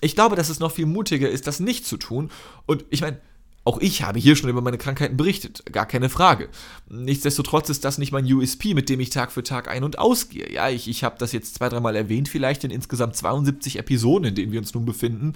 ich 0.00 0.14
glaube, 0.14 0.36
dass 0.36 0.50
es 0.50 0.60
noch 0.60 0.72
viel 0.72 0.86
mutiger 0.86 1.30
ist, 1.30 1.46
das 1.46 1.60
nicht 1.60 1.86
zu 1.86 1.96
tun. 1.96 2.30
Und 2.66 2.84
ich 2.90 3.00
meine, 3.00 3.18
auch 3.64 3.78
ich 3.80 4.02
habe 4.02 4.18
hier 4.18 4.36
schon 4.36 4.50
über 4.50 4.60
meine 4.60 4.76
Krankheiten 4.76 5.16
berichtet, 5.16 5.64
gar 5.72 5.86
keine 5.86 6.10
Frage. 6.10 6.50
Nichtsdestotrotz 6.90 7.70
ist 7.70 7.84
das 7.84 7.96
nicht 7.96 8.12
mein 8.12 8.30
USP, 8.30 8.74
mit 8.74 8.90
dem 8.90 9.00
ich 9.00 9.08
Tag 9.08 9.32
für 9.32 9.42
Tag 9.42 9.68
ein- 9.68 9.84
und 9.84 9.98
ausgehe. 9.98 10.52
Ja, 10.52 10.68
ich, 10.68 10.86
ich 10.86 11.02
habe 11.02 11.16
das 11.18 11.32
jetzt 11.32 11.54
zwei, 11.54 11.70
dreimal 11.70 11.96
erwähnt, 11.96 12.28
vielleicht 12.28 12.64
in 12.64 12.70
insgesamt 12.70 13.16
72 13.16 13.78
Episoden, 13.78 14.28
in 14.28 14.34
denen 14.34 14.52
wir 14.52 14.60
uns 14.60 14.74
nun 14.74 14.84
befinden. 14.84 15.32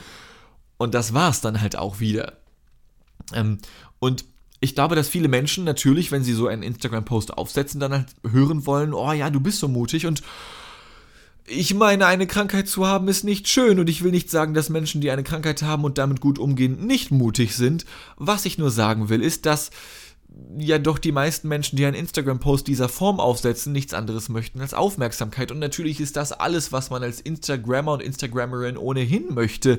Und 0.78 0.94
das 0.94 1.12
war's 1.12 1.40
dann 1.40 1.60
halt 1.60 1.76
auch 1.76 2.00
wieder. 2.00 2.38
Ähm, 3.34 3.58
und 3.98 4.24
ich 4.60 4.74
glaube, 4.74 4.96
dass 4.96 5.08
viele 5.08 5.28
Menschen 5.28 5.64
natürlich, 5.64 6.10
wenn 6.10 6.24
sie 6.24 6.32
so 6.32 6.46
einen 6.46 6.62
Instagram-Post 6.62 7.36
aufsetzen, 7.36 7.80
dann 7.80 7.92
halt 7.92 8.06
hören 8.28 8.66
wollen, 8.66 8.94
oh 8.94 9.12
ja, 9.12 9.30
du 9.30 9.40
bist 9.40 9.58
so 9.58 9.68
mutig 9.68 10.06
und 10.06 10.22
ich 11.50 11.74
meine, 11.74 12.06
eine 12.06 12.26
Krankheit 12.26 12.68
zu 12.68 12.86
haben 12.86 13.08
ist 13.08 13.24
nicht 13.24 13.48
schön 13.48 13.78
und 13.78 13.88
ich 13.88 14.02
will 14.02 14.10
nicht 14.10 14.30
sagen, 14.30 14.52
dass 14.52 14.68
Menschen, 14.68 15.00
die 15.00 15.10
eine 15.10 15.24
Krankheit 15.24 15.62
haben 15.62 15.84
und 15.84 15.96
damit 15.96 16.20
gut 16.20 16.38
umgehen, 16.38 16.86
nicht 16.86 17.10
mutig 17.10 17.56
sind. 17.56 17.86
Was 18.16 18.44
ich 18.44 18.58
nur 18.58 18.70
sagen 18.70 19.08
will, 19.08 19.22
ist, 19.22 19.46
dass 19.46 19.70
ja 20.58 20.78
doch 20.78 20.98
die 20.98 21.12
meisten 21.12 21.48
Menschen, 21.48 21.76
die 21.76 21.86
einen 21.86 21.96
Instagram-Post 21.96 22.66
dieser 22.66 22.88
Form 22.88 23.18
aufsetzen, 23.18 23.72
nichts 23.72 23.94
anderes 23.94 24.28
möchten 24.28 24.60
als 24.60 24.74
Aufmerksamkeit. 24.74 25.50
Und 25.50 25.58
natürlich 25.58 26.00
ist 26.00 26.16
das 26.16 26.32
alles, 26.32 26.70
was 26.70 26.90
man 26.90 27.02
als 27.02 27.20
Instagrammer 27.20 27.92
und 27.92 28.02
Instagrammerin 28.02 28.76
ohnehin 28.76 29.32
möchte. 29.34 29.78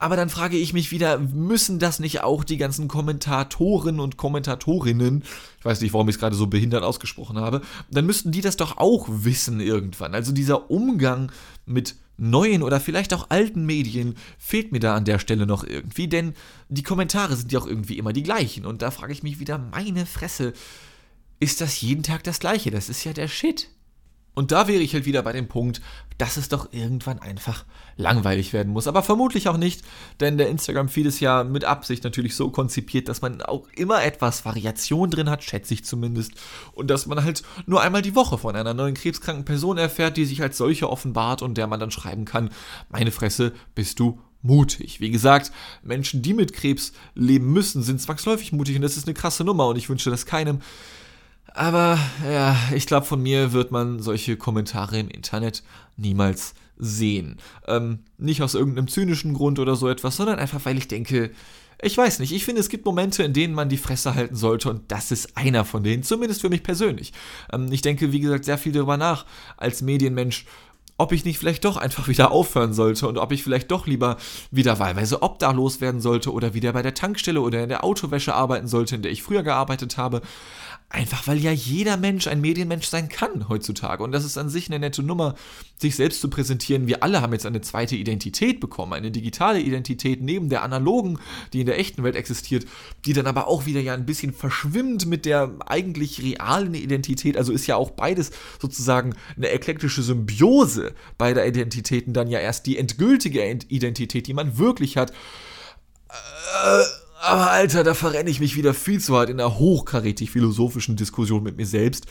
Aber 0.00 0.16
dann 0.16 0.30
frage 0.30 0.56
ich 0.56 0.72
mich 0.72 0.90
wieder, 0.92 1.18
müssen 1.18 1.78
das 1.78 2.00
nicht 2.00 2.22
auch 2.22 2.42
die 2.42 2.56
ganzen 2.56 2.88
Kommentatoren 2.88 4.00
und 4.00 4.16
Kommentatorinnen, 4.16 5.22
ich 5.58 5.64
weiß 5.64 5.82
nicht, 5.82 5.92
warum 5.92 6.08
ich 6.08 6.14
es 6.14 6.18
gerade 6.18 6.34
so 6.34 6.46
behindert 6.46 6.82
ausgesprochen 6.82 7.36
habe, 7.36 7.60
dann 7.90 8.06
müssten 8.06 8.32
die 8.32 8.40
das 8.40 8.56
doch 8.56 8.78
auch 8.78 9.06
wissen 9.10 9.60
irgendwann. 9.60 10.14
Also 10.14 10.32
dieser 10.32 10.70
Umgang 10.70 11.30
mit 11.66 11.96
neuen 12.16 12.62
oder 12.62 12.80
vielleicht 12.80 13.12
auch 13.12 13.28
alten 13.28 13.66
Medien 13.66 14.16
fehlt 14.38 14.72
mir 14.72 14.80
da 14.80 14.94
an 14.94 15.04
der 15.04 15.18
Stelle 15.18 15.46
noch 15.46 15.64
irgendwie, 15.64 16.08
denn 16.08 16.32
die 16.70 16.82
Kommentare 16.82 17.36
sind 17.36 17.52
ja 17.52 17.60
auch 17.60 17.66
irgendwie 17.66 17.98
immer 17.98 18.14
die 18.14 18.22
gleichen. 18.22 18.64
Und 18.64 18.80
da 18.80 18.90
frage 18.90 19.12
ich 19.12 19.22
mich 19.22 19.38
wieder, 19.38 19.58
meine 19.58 20.06
Fresse, 20.06 20.54
ist 21.40 21.60
das 21.60 21.78
jeden 21.82 22.02
Tag 22.02 22.24
das 22.24 22.40
gleiche? 22.40 22.70
Das 22.70 22.88
ist 22.88 23.04
ja 23.04 23.12
der 23.12 23.28
Shit. 23.28 23.68
Und 24.34 24.52
da 24.52 24.68
wäre 24.68 24.82
ich 24.82 24.94
halt 24.94 25.06
wieder 25.06 25.22
bei 25.22 25.32
dem 25.32 25.48
Punkt, 25.48 25.80
dass 26.18 26.36
es 26.36 26.48
doch 26.48 26.72
irgendwann 26.72 27.18
einfach 27.18 27.64
langweilig 27.96 28.52
werden 28.52 28.72
muss. 28.72 28.86
Aber 28.86 29.02
vermutlich 29.02 29.48
auch 29.48 29.56
nicht, 29.56 29.82
denn 30.20 30.38
der 30.38 30.48
Instagram-Feed 30.48 31.06
ist 31.06 31.20
ja 31.20 31.44
mit 31.44 31.64
Absicht 31.64 32.04
natürlich 32.04 32.36
so 32.36 32.50
konzipiert, 32.50 33.08
dass 33.08 33.22
man 33.22 33.42
auch 33.42 33.66
immer 33.74 34.04
etwas 34.04 34.44
Variation 34.44 35.10
drin 35.10 35.30
hat, 35.30 35.42
schätze 35.42 35.74
ich 35.74 35.84
zumindest. 35.84 36.32
Und 36.72 36.90
dass 36.90 37.06
man 37.06 37.24
halt 37.24 37.42
nur 37.66 37.80
einmal 37.80 38.02
die 38.02 38.14
Woche 38.14 38.38
von 38.38 38.54
einer 38.54 38.74
neuen 38.74 38.94
krebskranken 38.94 39.44
Person 39.44 39.78
erfährt, 39.78 40.16
die 40.16 40.24
sich 40.24 40.42
als 40.42 40.58
solche 40.58 40.90
offenbart 40.90 41.42
und 41.42 41.56
der 41.56 41.66
man 41.66 41.80
dann 41.80 41.90
schreiben 41.90 42.24
kann, 42.24 42.50
meine 42.88 43.10
Fresse, 43.10 43.52
bist 43.74 43.98
du 43.98 44.20
mutig. 44.42 45.00
Wie 45.00 45.10
gesagt, 45.10 45.52
Menschen, 45.82 46.22
die 46.22 46.34
mit 46.34 46.52
Krebs 46.52 46.92
leben 47.14 47.52
müssen, 47.52 47.82
sind 47.82 48.00
zwangsläufig 48.00 48.52
mutig 48.52 48.76
und 48.76 48.82
das 48.82 48.96
ist 48.96 49.06
eine 49.06 49.14
krasse 49.14 49.44
Nummer 49.44 49.68
und 49.68 49.76
ich 49.76 49.88
wünsche 49.88 50.10
das 50.10 50.26
keinem. 50.26 50.60
Aber 51.54 51.98
ja, 52.24 52.56
ich 52.74 52.86
glaube, 52.86 53.06
von 53.06 53.22
mir 53.22 53.52
wird 53.52 53.70
man 53.70 54.00
solche 54.00 54.36
Kommentare 54.36 54.98
im 54.98 55.08
Internet 55.08 55.62
niemals 55.96 56.54
sehen. 56.78 57.36
Ähm, 57.66 58.00
nicht 58.18 58.42
aus 58.42 58.54
irgendeinem 58.54 58.88
zynischen 58.88 59.34
Grund 59.34 59.58
oder 59.58 59.76
so 59.76 59.88
etwas, 59.88 60.16
sondern 60.16 60.38
einfach, 60.38 60.64
weil 60.64 60.78
ich 60.78 60.88
denke, 60.88 61.30
ich 61.82 61.96
weiß 61.96 62.18
nicht, 62.18 62.32
ich 62.32 62.44
finde, 62.44 62.60
es 62.60 62.68
gibt 62.68 62.84
Momente, 62.84 63.22
in 63.22 63.32
denen 63.32 63.54
man 63.54 63.68
die 63.68 63.78
Fresse 63.78 64.14
halten 64.14 64.36
sollte 64.36 64.68
und 64.68 64.90
das 64.92 65.10
ist 65.10 65.36
einer 65.36 65.64
von 65.64 65.82
denen, 65.82 66.02
zumindest 66.02 66.40
für 66.40 66.50
mich 66.50 66.62
persönlich. 66.62 67.12
Ähm, 67.52 67.70
ich 67.70 67.82
denke, 67.82 68.12
wie 68.12 68.20
gesagt, 68.20 68.44
sehr 68.44 68.58
viel 68.58 68.72
darüber 68.72 68.96
nach 68.96 69.26
als 69.56 69.82
Medienmensch, 69.82 70.46
ob 70.98 71.12
ich 71.12 71.24
nicht 71.24 71.38
vielleicht 71.38 71.64
doch 71.64 71.78
einfach 71.78 72.08
wieder 72.08 72.30
aufhören 72.30 72.74
sollte 72.74 73.08
und 73.08 73.16
ob 73.16 73.32
ich 73.32 73.42
vielleicht 73.42 73.70
doch 73.70 73.86
lieber 73.86 74.18
wieder 74.50 74.78
wahlweise 74.78 75.22
obdachlos 75.22 75.80
werden 75.80 76.00
sollte 76.00 76.32
oder 76.32 76.52
wieder 76.52 76.74
bei 76.74 76.82
der 76.82 76.92
Tankstelle 76.92 77.40
oder 77.40 77.62
in 77.62 77.70
der 77.70 77.84
Autowäsche 77.84 78.34
arbeiten 78.34 78.68
sollte, 78.68 78.96
in 78.96 79.02
der 79.02 79.10
ich 79.10 79.22
früher 79.22 79.42
gearbeitet 79.42 79.96
habe. 79.96 80.20
Einfach 80.92 81.28
weil 81.28 81.38
ja 81.38 81.52
jeder 81.52 81.96
Mensch 81.96 82.26
ein 82.26 82.40
Medienmensch 82.40 82.88
sein 82.88 83.08
kann 83.08 83.48
heutzutage. 83.48 84.02
Und 84.02 84.10
das 84.10 84.24
ist 84.24 84.36
an 84.36 84.48
sich 84.48 84.68
eine 84.68 84.80
nette 84.80 85.04
Nummer, 85.04 85.36
sich 85.78 85.94
selbst 85.94 86.20
zu 86.20 86.28
präsentieren. 86.28 86.88
Wir 86.88 87.04
alle 87.04 87.22
haben 87.22 87.32
jetzt 87.32 87.46
eine 87.46 87.60
zweite 87.60 87.94
Identität 87.94 88.58
bekommen, 88.58 88.92
eine 88.92 89.12
digitale 89.12 89.60
Identität 89.60 90.20
neben 90.20 90.48
der 90.48 90.64
analogen, 90.64 91.20
die 91.52 91.60
in 91.60 91.66
der 91.66 91.78
echten 91.78 92.02
Welt 92.02 92.16
existiert, 92.16 92.66
die 93.06 93.12
dann 93.12 93.28
aber 93.28 93.46
auch 93.46 93.66
wieder 93.66 93.80
ja 93.80 93.94
ein 93.94 94.04
bisschen 94.04 94.32
verschwimmt 94.32 95.06
mit 95.06 95.26
der 95.26 95.54
eigentlich 95.64 96.24
realen 96.24 96.74
Identität. 96.74 97.36
Also 97.36 97.52
ist 97.52 97.68
ja 97.68 97.76
auch 97.76 97.92
beides 97.92 98.32
sozusagen 98.60 99.14
eine 99.36 99.50
eklektische 99.50 100.02
Symbiose 100.02 100.92
beider 101.16 101.46
Identitäten, 101.46 102.14
dann 102.14 102.26
ja 102.26 102.40
erst 102.40 102.66
die 102.66 102.76
endgültige 102.76 103.48
Identität, 103.68 104.26
die 104.26 104.34
man 104.34 104.58
wirklich 104.58 104.96
hat. 104.96 105.12
Äh, 106.08 106.82
aber 107.20 107.50
Alter, 107.50 107.84
da 107.84 107.94
verrenne 107.94 108.30
ich 108.30 108.40
mich 108.40 108.56
wieder 108.56 108.72
viel 108.72 109.00
zu 109.00 109.16
hart 109.16 109.28
in 109.28 109.38
einer 109.38 109.58
hochkarätig 109.58 110.30
philosophischen 110.30 110.96
Diskussion 110.96 111.42
mit 111.42 111.56
mir 111.56 111.66
selbst, 111.66 112.06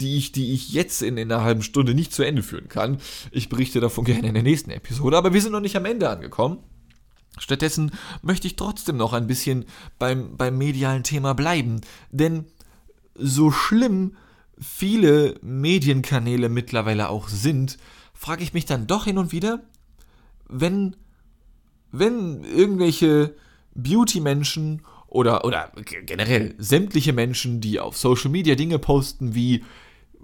die 0.00 0.16
ich, 0.16 0.32
die 0.32 0.52
ich 0.52 0.72
jetzt 0.72 1.02
in, 1.02 1.16
in 1.16 1.30
einer 1.30 1.42
halben 1.42 1.62
Stunde 1.62 1.94
nicht 1.94 2.12
zu 2.12 2.22
Ende 2.22 2.42
führen 2.42 2.68
kann. 2.68 2.98
Ich 3.32 3.48
berichte 3.48 3.80
davon 3.80 4.04
gerne 4.04 4.28
in 4.28 4.34
der 4.34 4.42
nächsten 4.42 4.70
Episode, 4.70 5.16
aber 5.16 5.32
wir 5.32 5.40
sind 5.40 5.52
noch 5.52 5.60
nicht 5.60 5.76
am 5.76 5.84
Ende 5.84 6.08
angekommen. 6.08 6.58
Stattdessen 7.38 7.92
möchte 8.22 8.46
ich 8.46 8.56
trotzdem 8.56 8.96
noch 8.96 9.14
ein 9.14 9.26
bisschen 9.26 9.64
beim, 9.98 10.36
beim 10.36 10.56
medialen 10.58 11.02
Thema 11.02 11.32
bleiben, 11.34 11.80
denn 12.10 12.44
so 13.14 13.50
schlimm 13.50 14.16
viele 14.58 15.34
Medienkanäle 15.42 16.48
mittlerweile 16.48 17.08
auch 17.08 17.28
sind, 17.28 17.78
frage 18.14 18.44
ich 18.44 18.52
mich 18.52 18.66
dann 18.66 18.86
doch 18.86 19.06
hin 19.06 19.18
und 19.18 19.32
wieder, 19.32 19.64
wenn, 20.48 20.94
wenn 21.90 22.44
irgendwelche 22.44 23.34
Beauty-Menschen 23.74 24.82
oder, 25.06 25.44
oder 25.44 25.70
generell 26.06 26.54
sämtliche 26.58 27.12
Menschen, 27.12 27.60
die 27.60 27.80
auf 27.80 27.96
Social 27.96 28.30
Media 28.30 28.54
Dinge 28.54 28.78
posten 28.78 29.34
wie 29.34 29.64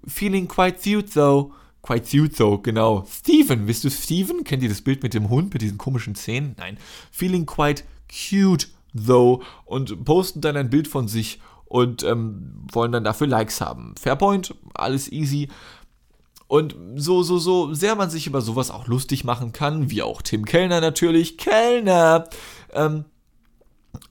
Feeling 0.07 0.49
quite 0.49 0.79
cute 0.83 1.13
though. 1.13 1.53
Quite 1.83 2.07
cute 2.11 2.37
though, 2.37 2.59
genau. 2.59 3.07
Steven, 3.11 3.67
bist 3.67 3.85
du 3.85 3.91
Steven? 3.91 4.45
Kennt 4.45 4.63
ihr 4.63 4.69
das 4.69 4.83
Bild 4.83 5.03
mit 5.03 5.15
dem 5.15 5.29
Hund, 5.29 5.53
mit 5.53 5.63
diesen 5.63 5.79
komischen 5.79 6.15
Zähnen? 6.15 6.55
Nein. 6.59 6.79
Feeling 7.11 7.47
quite 7.47 7.85
cute 8.09 8.69
though. 8.95 9.43
Und 9.65 10.05
posten 10.05 10.41
dann 10.41 10.57
ein 10.57 10.71
Bild 10.71 10.89
von 10.89 11.09
sich 11.09 11.41
und 11.67 12.03
ähm, 12.03 12.67
wollen 12.73 12.93
dann 12.93 13.05
dafür 13.05 13.27
Likes 13.27 13.61
haben. 13.61 13.95
Fairpoint, 14.01 14.55
alles 14.75 15.11
easy. 15.13 15.49
Und 16.47 16.75
so, 16.97 17.23
so, 17.23 17.39
so 17.39 17.75
sehr 17.75 17.95
man 17.95 18.09
sich 18.09 18.27
über 18.27 18.41
sowas 18.41 18.71
auch 18.71 18.87
lustig 18.87 19.23
machen 19.23 19.53
kann, 19.53 19.91
wie 19.91 20.03
auch 20.03 20.23
Tim 20.23 20.47
Kellner 20.47 20.81
natürlich, 20.81 21.37
Kellner, 21.37 22.29
ähm, 22.73 23.05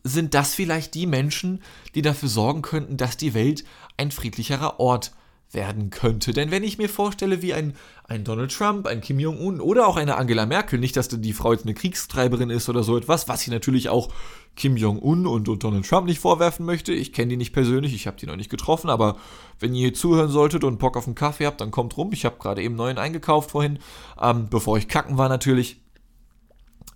sind 0.07 0.33
das 0.33 0.53
vielleicht 0.53 0.93
die 0.93 1.05
Menschen, 1.05 1.61
die 1.95 2.01
dafür 2.01 2.29
sorgen 2.29 2.61
könnten, 2.61 2.97
dass 2.97 3.17
die 3.17 3.33
Welt 3.33 3.63
ein 3.97 4.11
friedlicherer 4.11 4.79
Ort 4.79 5.11
werden 5.51 5.89
könnte. 5.89 6.33
Denn 6.33 6.51
wenn 6.51 6.63
ich 6.63 6.77
mir 6.77 6.89
vorstelle, 6.89 7.41
wie 7.41 7.53
ein, 7.53 7.73
ein 8.03 8.23
Donald 8.23 8.51
Trump, 8.51 8.85
ein 8.85 8.99
Kim 8.99 9.19
Jong-un 9.19 9.61
oder 9.61 9.87
auch 9.87 9.95
eine 9.95 10.17
Angela 10.17 10.45
Merkel, 10.45 10.77
nicht, 10.77 10.97
dass 10.97 11.07
die 11.07 11.33
Frau 11.33 11.53
jetzt 11.53 11.63
eine 11.63 11.73
Kriegstreiberin 11.73 12.49
ist 12.49 12.67
oder 12.67 12.83
so 12.83 12.97
etwas, 12.97 13.27
was 13.29 13.43
ich 13.43 13.47
natürlich 13.47 13.87
auch 13.87 14.09
Kim 14.55 14.75
Jong-un 14.75 15.25
und, 15.25 15.47
und, 15.47 15.63
Donald 15.63 15.87
Trump 15.87 16.07
nicht 16.07 16.19
vorwerfen 16.19 16.65
möchte. 16.65 16.91
Ich 16.91 17.13
kenne 17.13 17.29
die 17.29 17.37
nicht 17.37 17.53
persönlich, 17.53 17.93
ich 17.93 18.07
habe 18.07 18.17
die 18.17 18.25
noch 18.25 18.35
nicht 18.35 18.49
getroffen, 18.49 18.89
aber 18.89 19.17
wenn 19.59 19.73
ihr 19.73 19.81
hier 19.81 19.93
zuhören 19.93 20.29
solltet 20.29 20.63
und 20.63 20.79
Bock 20.79 20.97
auf 20.97 21.05
einen 21.05 21.15
Kaffee 21.15 21.45
habt, 21.45 21.61
dann 21.61 21.71
kommt 21.71 21.95
rum. 21.95 22.11
Ich 22.11 22.25
habe 22.25 22.37
gerade 22.39 22.61
eben 22.61 22.75
neuen 22.75 22.97
eingekauft 22.97 23.51
vorhin, 23.51 23.79
ähm, 24.21 24.47
bevor 24.49 24.77
ich 24.77 24.87
kacken 24.87 25.17
war 25.17 25.29
natürlich. 25.29 25.79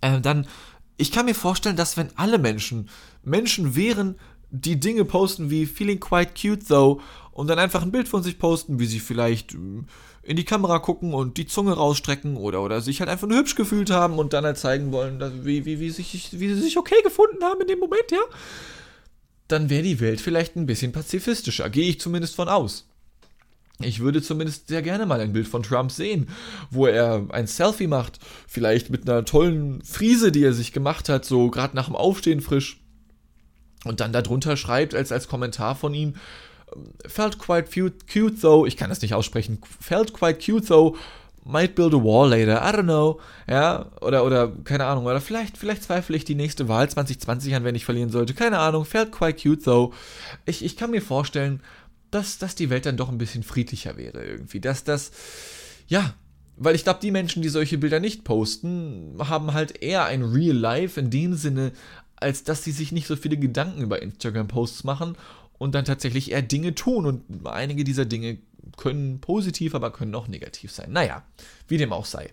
Äh, 0.02 0.20
dann 0.20 0.46
ich 0.96 1.10
kann 1.10 1.26
mir 1.26 1.34
vorstellen, 1.34 1.76
dass 1.76 1.96
wenn 1.96 2.10
alle 2.16 2.38
Menschen 2.38 2.88
Menschen 3.24 3.76
wären, 3.76 4.16
die 4.50 4.78
Dinge 4.78 5.04
posten 5.04 5.50
wie 5.50 5.66
Feeling 5.66 6.00
quite 6.00 6.32
cute 6.40 6.68
though 6.68 7.00
und 7.32 7.48
dann 7.48 7.58
einfach 7.58 7.82
ein 7.82 7.90
Bild 7.90 8.08
von 8.08 8.22
sich 8.22 8.38
posten, 8.38 8.78
wie 8.78 8.86
sie 8.86 9.00
vielleicht 9.00 9.54
ähm, 9.54 9.86
in 10.22 10.36
die 10.36 10.44
Kamera 10.44 10.78
gucken 10.78 11.14
und 11.14 11.36
die 11.36 11.46
Zunge 11.46 11.72
rausstrecken 11.72 12.36
oder, 12.36 12.62
oder 12.62 12.80
sich 12.80 13.00
halt 13.00 13.10
einfach 13.10 13.26
nur 13.26 13.38
hübsch 13.38 13.54
gefühlt 13.54 13.90
haben 13.90 14.18
und 14.18 14.32
dann 14.32 14.44
halt 14.44 14.58
zeigen 14.58 14.92
wollen, 14.92 15.18
dass, 15.18 15.32
wie, 15.44 15.64
wie, 15.64 15.80
wie, 15.80 15.90
sich, 15.90 16.38
wie 16.38 16.48
sie 16.48 16.60
sich 16.60 16.78
okay 16.78 17.02
gefunden 17.02 17.42
haben 17.42 17.60
in 17.62 17.68
dem 17.68 17.80
Moment, 17.80 18.10
ja, 18.10 18.20
dann 19.48 19.70
wäre 19.70 19.82
die 19.82 20.00
Welt 20.00 20.20
vielleicht 20.20 20.56
ein 20.56 20.66
bisschen 20.66 20.92
pazifistischer. 20.92 21.68
Gehe 21.70 21.88
ich 21.88 22.00
zumindest 22.00 22.36
von 22.36 22.48
aus. 22.48 22.86
Ich 23.84 24.00
würde 24.00 24.22
zumindest 24.22 24.68
sehr 24.68 24.82
gerne 24.82 25.06
mal 25.06 25.20
ein 25.20 25.32
Bild 25.32 25.48
von 25.48 25.62
Trump 25.62 25.90
sehen, 25.90 26.28
wo 26.70 26.86
er 26.86 27.26
ein 27.30 27.46
Selfie 27.46 27.86
macht, 27.86 28.18
vielleicht 28.46 28.90
mit 28.90 29.08
einer 29.08 29.24
tollen 29.24 29.82
Friese, 29.82 30.32
die 30.32 30.44
er 30.44 30.52
sich 30.52 30.72
gemacht 30.72 31.08
hat, 31.08 31.24
so 31.24 31.50
gerade 31.50 31.76
nach 31.76 31.86
dem 31.86 31.96
Aufstehen 31.96 32.40
frisch. 32.40 32.80
Und 33.84 34.00
dann 34.00 34.12
darunter 34.12 34.56
schreibt 34.56 34.94
als, 34.94 35.10
als 35.10 35.28
Kommentar 35.28 35.74
von 35.74 35.92
ihm, 35.94 36.14
felt 37.06 37.38
quite 37.38 37.68
cute 37.70 38.40
though, 38.40 38.66
ich 38.66 38.76
kann 38.76 38.90
das 38.90 39.02
nicht 39.02 39.14
aussprechen, 39.14 39.58
felt 39.80 40.12
quite 40.12 40.38
cute 40.38 40.66
though, 40.66 40.96
might 41.44 41.74
build 41.74 41.92
a 41.92 42.02
wall 42.02 42.28
later, 42.28 42.62
I 42.62 42.72
don't 42.72 42.84
know, 42.84 43.20
ja, 43.48 43.86
oder, 44.00 44.24
oder, 44.24 44.52
keine 44.64 44.86
Ahnung, 44.86 45.06
oder 45.06 45.20
vielleicht, 45.20 45.58
vielleicht 45.58 45.82
zweifle 45.82 46.16
ich 46.16 46.24
die 46.24 46.34
nächste 46.34 46.68
Wahl 46.68 46.88
2020 46.88 47.54
an, 47.54 47.64
wenn 47.64 47.74
ich 47.74 47.84
verlieren 47.84 48.10
sollte, 48.10 48.34
keine 48.34 48.58
Ahnung, 48.58 48.84
felt 48.84 49.12
quite 49.12 49.42
cute 49.42 49.64
though. 49.64 49.92
Ich, 50.46 50.64
ich 50.64 50.76
kann 50.76 50.90
mir 50.90 51.02
vorstellen, 51.02 51.60
dass, 52.12 52.38
dass 52.38 52.54
die 52.54 52.70
Welt 52.70 52.86
dann 52.86 52.96
doch 52.96 53.08
ein 53.08 53.18
bisschen 53.18 53.42
friedlicher 53.42 53.96
wäre 53.96 54.24
irgendwie. 54.24 54.60
Dass 54.60 54.84
das, 54.84 55.10
ja, 55.88 56.14
weil 56.56 56.74
ich 56.74 56.84
glaube, 56.84 57.00
die 57.02 57.10
Menschen, 57.10 57.42
die 57.42 57.48
solche 57.48 57.78
Bilder 57.78 57.98
nicht 57.98 58.24
posten, 58.24 59.16
haben 59.18 59.52
halt 59.52 59.82
eher 59.82 60.04
ein 60.04 60.22
Real 60.22 60.56
Life 60.56 61.00
in 61.00 61.10
dem 61.10 61.34
Sinne, 61.34 61.72
als 62.16 62.44
dass 62.44 62.62
sie 62.62 62.72
sich 62.72 62.92
nicht 62.92 63.06
so 63.06 63.16
viele 63.16 63.36
Gedanken 63.36 63.82
über 63.82 64.00
Instagram-Posts 64.00 64.84
machen 64.84 65.16
und 65.58 65.74
dann 65.74 65.84
tatsächlich 65.84 66.30
eher 66.30 66.42
Dinge 66.42 66.74
tun. 66.74 67.06
Und 67.06 67.46
einige 67.46 67.82
dieser 67.82 68.04
Dinge 68.04 68.38
können 68.76 69.20
positiv, 69.20 69.74
aber 69.74 69.90
können 69.90 70.14
auch 70.14 70.28
negativ 70.28 70.70
sein. 70.70 70.92
Naja, 70.92 71.24
wie 71.66 71.78
dem 71.78 71.92
auch 71.92 72.06
sei. 72.06 72.30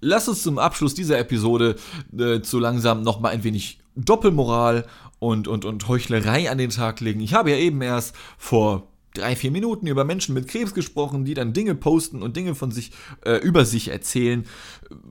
Lass 0.00 0.28
uns 0.28 0.42
zum 0.42 0.58
Abschluss 0.58 0.94
dieser 0.94 1.18
Episode 1.18 1.76
äh, 2.16 2.40
zu 2.40 2.58
langsam 2.58 3.02
nochmal 3.02 3.32
ein 3.32 3.44
wenig 3.44 3.80
Doppelmoral 3.96 4.86
und, 5.20 5.46
und, 5.46 5.64
und 5.64 5.86
Heuchlerei 5.86 6.50
an 6.50 6.58
den 6.58 6.70
Tag 6.70 6.98
legen. 7.00 7.20
Ich 7.20 7.34
habe 7.34 7.50
ja 7.50 7.56
eben 7.56 7.80
erst 7.82 8.16
vor 8.36 8.88
drei, 9.14 9.36
vier 9.36 9.50
Minuten 9.50 9.86
über 9.86 10.04
Menschen 10.04 10.34
mit 10.34 10.48
Krebs 10.48 10.74
gesprochen, 10.74 11.24
die 11.24 11.34
dann 11.34 11.52
Dinge 11.52 11.74
posten 11.74 12.22
und 12.22 12.36
Dinge 12.36 12.54
von 12.56 12.72
sich, 12.72 12.90
äh, 13.24 13.36
über 13.36 13.64
sich 13.64 13.88
erzählen, 13.88 14.46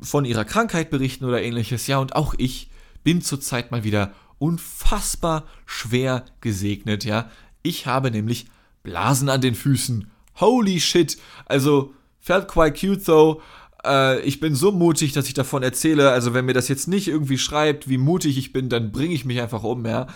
von 0.01 0.25
ihrer 0.25 0.45
Krankheit 0.45 0.89
berichten 0.89 1.25
oder 1.25 1.41
ähnliches. 1.41 1.87
Ja, 1.87 1.99
und 1.99 2.15
auch 2.15 2.33
ich 2.37 2.69
bin 3.03 3.21
zurzeit 3.21 3.71
mal 3.71 3.83
wieder 3.83 4.13
unfassbar 4.39 5.45
schwer 5.65 6.25
gesegnet, 6.41 7.05
ja. 7.05 7.29
Ich 7.61 7.85
habe 7.85 8.09
nämlich 8.09 8.47
Blasen 8.83 9.29
an 9.29 9.41
den 9.41 9.55
Füßen. 9.55 10.09
Holy 10.39 10.79
shit. 10.79 11.17
Also, 11.45 11.93
felt 12.19 12.47
quite 12.47 12.79
cute 12.79 13.05
though. 13.05 13.41
Äh, 13.85 14.21
ich 14.21 14.39
bin 14.39 14.55
so 14.55 14.71
mutig, 14.71 15.13
dass 15.13 15.27
ich 15.27 15.33
davon 15.33 15.63
erzähle. 15.63 16.11
Also, 16.11 16.33
wenn 16.33 16.45
mir 16.45 16.53
das 16.53 16.67
jetzt 16.67 16.87
nicht 16.87 17.07
irgendwie 17.07 17.37
schreibt, 17.37 17.89
wie 17.89 17.97
mutig 17.97 18.37
ich 18.37 18.53
bin, 18.53 18.69
dann 18.69 18.91
bringe 18.91 19.13
ich 19.13 19.25
mich 19.25 19.41
einfach 19.41 19.63
um, 19.63 19.85
ja. 19.85 20.07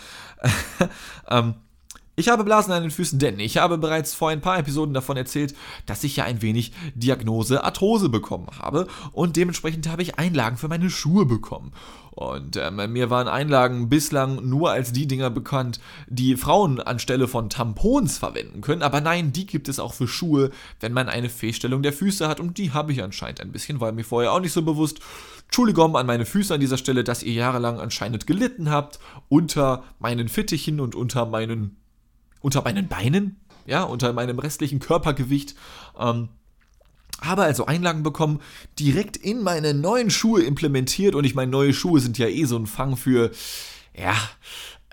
ähm, 1.29 1.55
ich 2.15 2.29
habe 2.29 2.43
Blasen 2.43 2.71
an 2.73 2.83
den 2.83 2.91
Füßen, 2.91 3.17
denn 3.17 3.39
ich 3.39 3.57
habe 3.57 3.79
bereits 3.79 4.13
vor 4.13 4.29
ein 4.29 4.41
paar 4.41 4.59
Episoden 4.59 4.93
davon 4.93 5.17
erzählt, 5.17 5.55
dass 5.87 6.03
ich 6.03 6.17
ja 6.17 6.25
ein 6.25 6.43
wenig 6.43 6.71
Diagnose 6.93 7.63
Arthrose 7.63 8.07
bekommen 8.07 8.47
habe 8.59 8.87
und 9.13 9.35
dementsprechend 9.35 9.89
habe 9.89 10.03
ich 10.03 10.19
Einlagen 10.19 10.57
für 10.57 10.67
meine 10.67 10.91
Schuhe 10.91 11.25
bekommen. 11.25 11.71
Und 12.15 12.57
ähm, 12.57 12.75
mir 12.91 13.09
waren 13.09 13.27
Einlagen 13.27 13.89
bislang 13.89 14.47
nur 14.47 14.71
als 14.71 14.93
die 14.93 15.07
Dinger 15.07 15.31
bekannt, 15.31 15.79
die 16.07 16.35
Frauen 16.35 16.79
anstelle 16.79 17.27
von 17.27 17.49
Tampons 17.49 18.19
verwenden 18.19 18.61
können. 18.61 18.83
Aber 18.83 19.01
nein, 19.01 19.33
die 19.33 19.47
gibt 19.47 19.67
es 19.67 19.79
auch 19.79 19.93
für 19.93 20.07
Schuhe, 20.07 20.51
wenn 20.79 20.93
man 20.93 21.09
eine 21.09 21.29
Fehlstellung 21.29 21.81
der 21.81 21.91
Füße 21.91 22.27
hat. 22.27 22.39
Und 22.39 22.59
die 22.59 22.71
habe 22.71 22.91
ich 22.91 23.01
anscheinend 23.01 23.41
ein 23.41 23.51
bisschen, 23.51 23.81
weil 23.81 23.93
mir 23.93 24.03
vorher 24.03 24.31
auch 24.31 24.39
nicht 24.39 24.53
so 24.53 24.61
bewusst. 24.61 24.99
Entschuldigung 25.45 25.95
an 25.97 26.05
meine 26.05 26.27
Füße 26.27 26.53
an 26.53 26.59
dieser 26.59 26.77
Stelle, 26.77 27.03
dass 27.03 27.23
ihr 27.23 27.33
jahrelang 27.33 27.79
anscheinend 27.79 28.27
gelitten 28.27 28.69
habt 28.69 28.99
unter 29.27 29.83
meinen 29.97 30.27
Fittichen 30.27 30.79
und 30.79 30.93
unter 30.93 31.25
meinen 31.25 31.77
unter 32.41 32.61
meinen 32.61 32.89
Beinen, 32.89 33.39
ja, 33.65 33.83
unter 33.83 34.11
meinem 34.13 34.37
restlichen 34.37 34.79
Körpergewicht. 34.79 35.55
Ähm, 35.97 36.29
habe 37.21 37.43
also 37.43 37.65
Einlagen 37.65 38.03
bekommen, 38.03 38.41
direkt 38.79 39.17
in 39.17 39.41
meine 39.41 39.73
neuen 39.73 40.09
Schuhe 40.09 40.43
implementiert 40.43 41.15
und 41.15 41.23
ich 41.23 41.35
meine, 41.35 41.51
neue 41.51 41.73
Schuhe 41.73 41.99
sind 41.99 42.17
ja 42.17 42.27
eh 42.27 42.45
so 42.45 42.57
ein 42.57 42.67
Fang 42.67 42.97
für, 42.97 43.31
ja, 43.95 44.15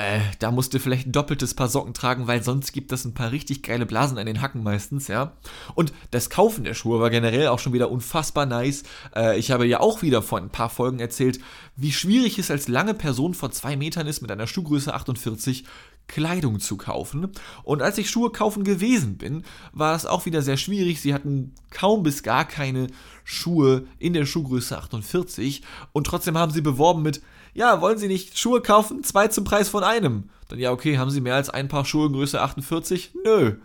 äh, 0.00 0.20
da 0.38 0.50
musst 0.50 0.72
du 0.72 0.78
vielleicht 0.78 1.06
ein 1.06 1.12
doppeltes 1.12 1.52
Paar 1.52 1.68
Socken 1.68 1.92
tragen, 1.92 2.26
weil 2.26 2.42
sonst 2.42 2.72
gibt 2.72 2.90
es 2.90 3.04
ein 3.04 3.12
paar 3.12 3.32
richtig 3.32 3.62
geile 3.62 3.84
Blasen 3.84 4.16
an 4.16 4.24
den 4.24 4.40
Hacken 4.40 4.62
meistens, 4.62 5.08
ja. 5.08 5.32
Und 5.74 5.92
das 6.10 6.30
Kaufen 6.30 6.64
der 6.64 6.72
Schuhe 6.72 7.00
war 7.00 7.10
generell 7.10 7.48
auch 7.48 7.58
schon 7.58 7.74
wieder 7.74 7.90
unfassbar 7.90 8.46
nice. 8.46 8.84
Äh, 9.14 9.38
ich 9.38 9.50
habe 9.50 9.66
ja 9.66 9.80
auch 9.80 10.00
wieder 10.00 10.22
vor 10.22 10.38
ein 10.38 10.48
paar 10.48 10.70
Folgen 10.70 11.00
erzählt, 11.00 11.38
wie 11.76 11.92
schwierig 11.92 12.38
es 12.38 12.50
als 12.50 12.66
lange 12.66 12.94
Person 12.94 13.34
vor 13.34 13.50
zwei 13.50 13.76
Metern 13.76 14.06
ist 14.06 14.22
mit 14.22 14.30
einer 14.30 14.46
Schuhgröße 14.46 14.94
48 14.94 15.64
Kleidung 16.10 16.58
zu 16.58 16.76
kaufen. 16.76 17.28
Und 17.62 17.82
als 17.82 17.96
ich 17.96 18.10
Schuhe 18.10 18.30
kaufen 18.30 18.64
gewesen 18.64 19.16
bin, 19.16 19.44
war 19.72 19.94
es 19.94 20.06
auch 20.06 20.26
wieder 20.26 20.42
sehr 20.42 20.56
schwierig. 20.56 21.00
Sie 21.00 21.14
hatten 21.14 21.54
kaum 21.70 22.02
bis 22.02 22.22
gar 22.22 22.44
keine 22.44 22.88
Schuhe 23.24 23.86
in 23.98 24.12
der 24.12 24.26
Schuhgröße 24.26 24.76
48 24.76 25.62
und 25.92 26.06
trotzdem 26.06 26.36
haben 26.36 26.52
sie 26.52 26.62
beworben 26.62 27.02
mit, 27.02 27.22
ja, 27.54 27.80
wollen 27.80 27.98
Sie 27.98 28.08
nicht 28.08 28.38
Schuhe 28.38 28.60
kaufen? 28.60 29.02
Zwei 29.02 29.28
zum 29.28 29.44
Preis 29.44 29.68
von 29.68 29.82
einem. 29.82 30.30
Dann 30.48 30.58
ja, 30.58 30.72
okay, 30.72 30.98
haben 30.98 31.10
Sie 31.10 31.20
mehr 31.20 31.34
als 31.34 31.50
ein 31.50 31.68
Paar 31.68 31.84
Schuhe 31.84 32.06
in 32.06 32.12
Größe 32.12 32.40
48? 32.40 33.12
Nö. 33.24 33.56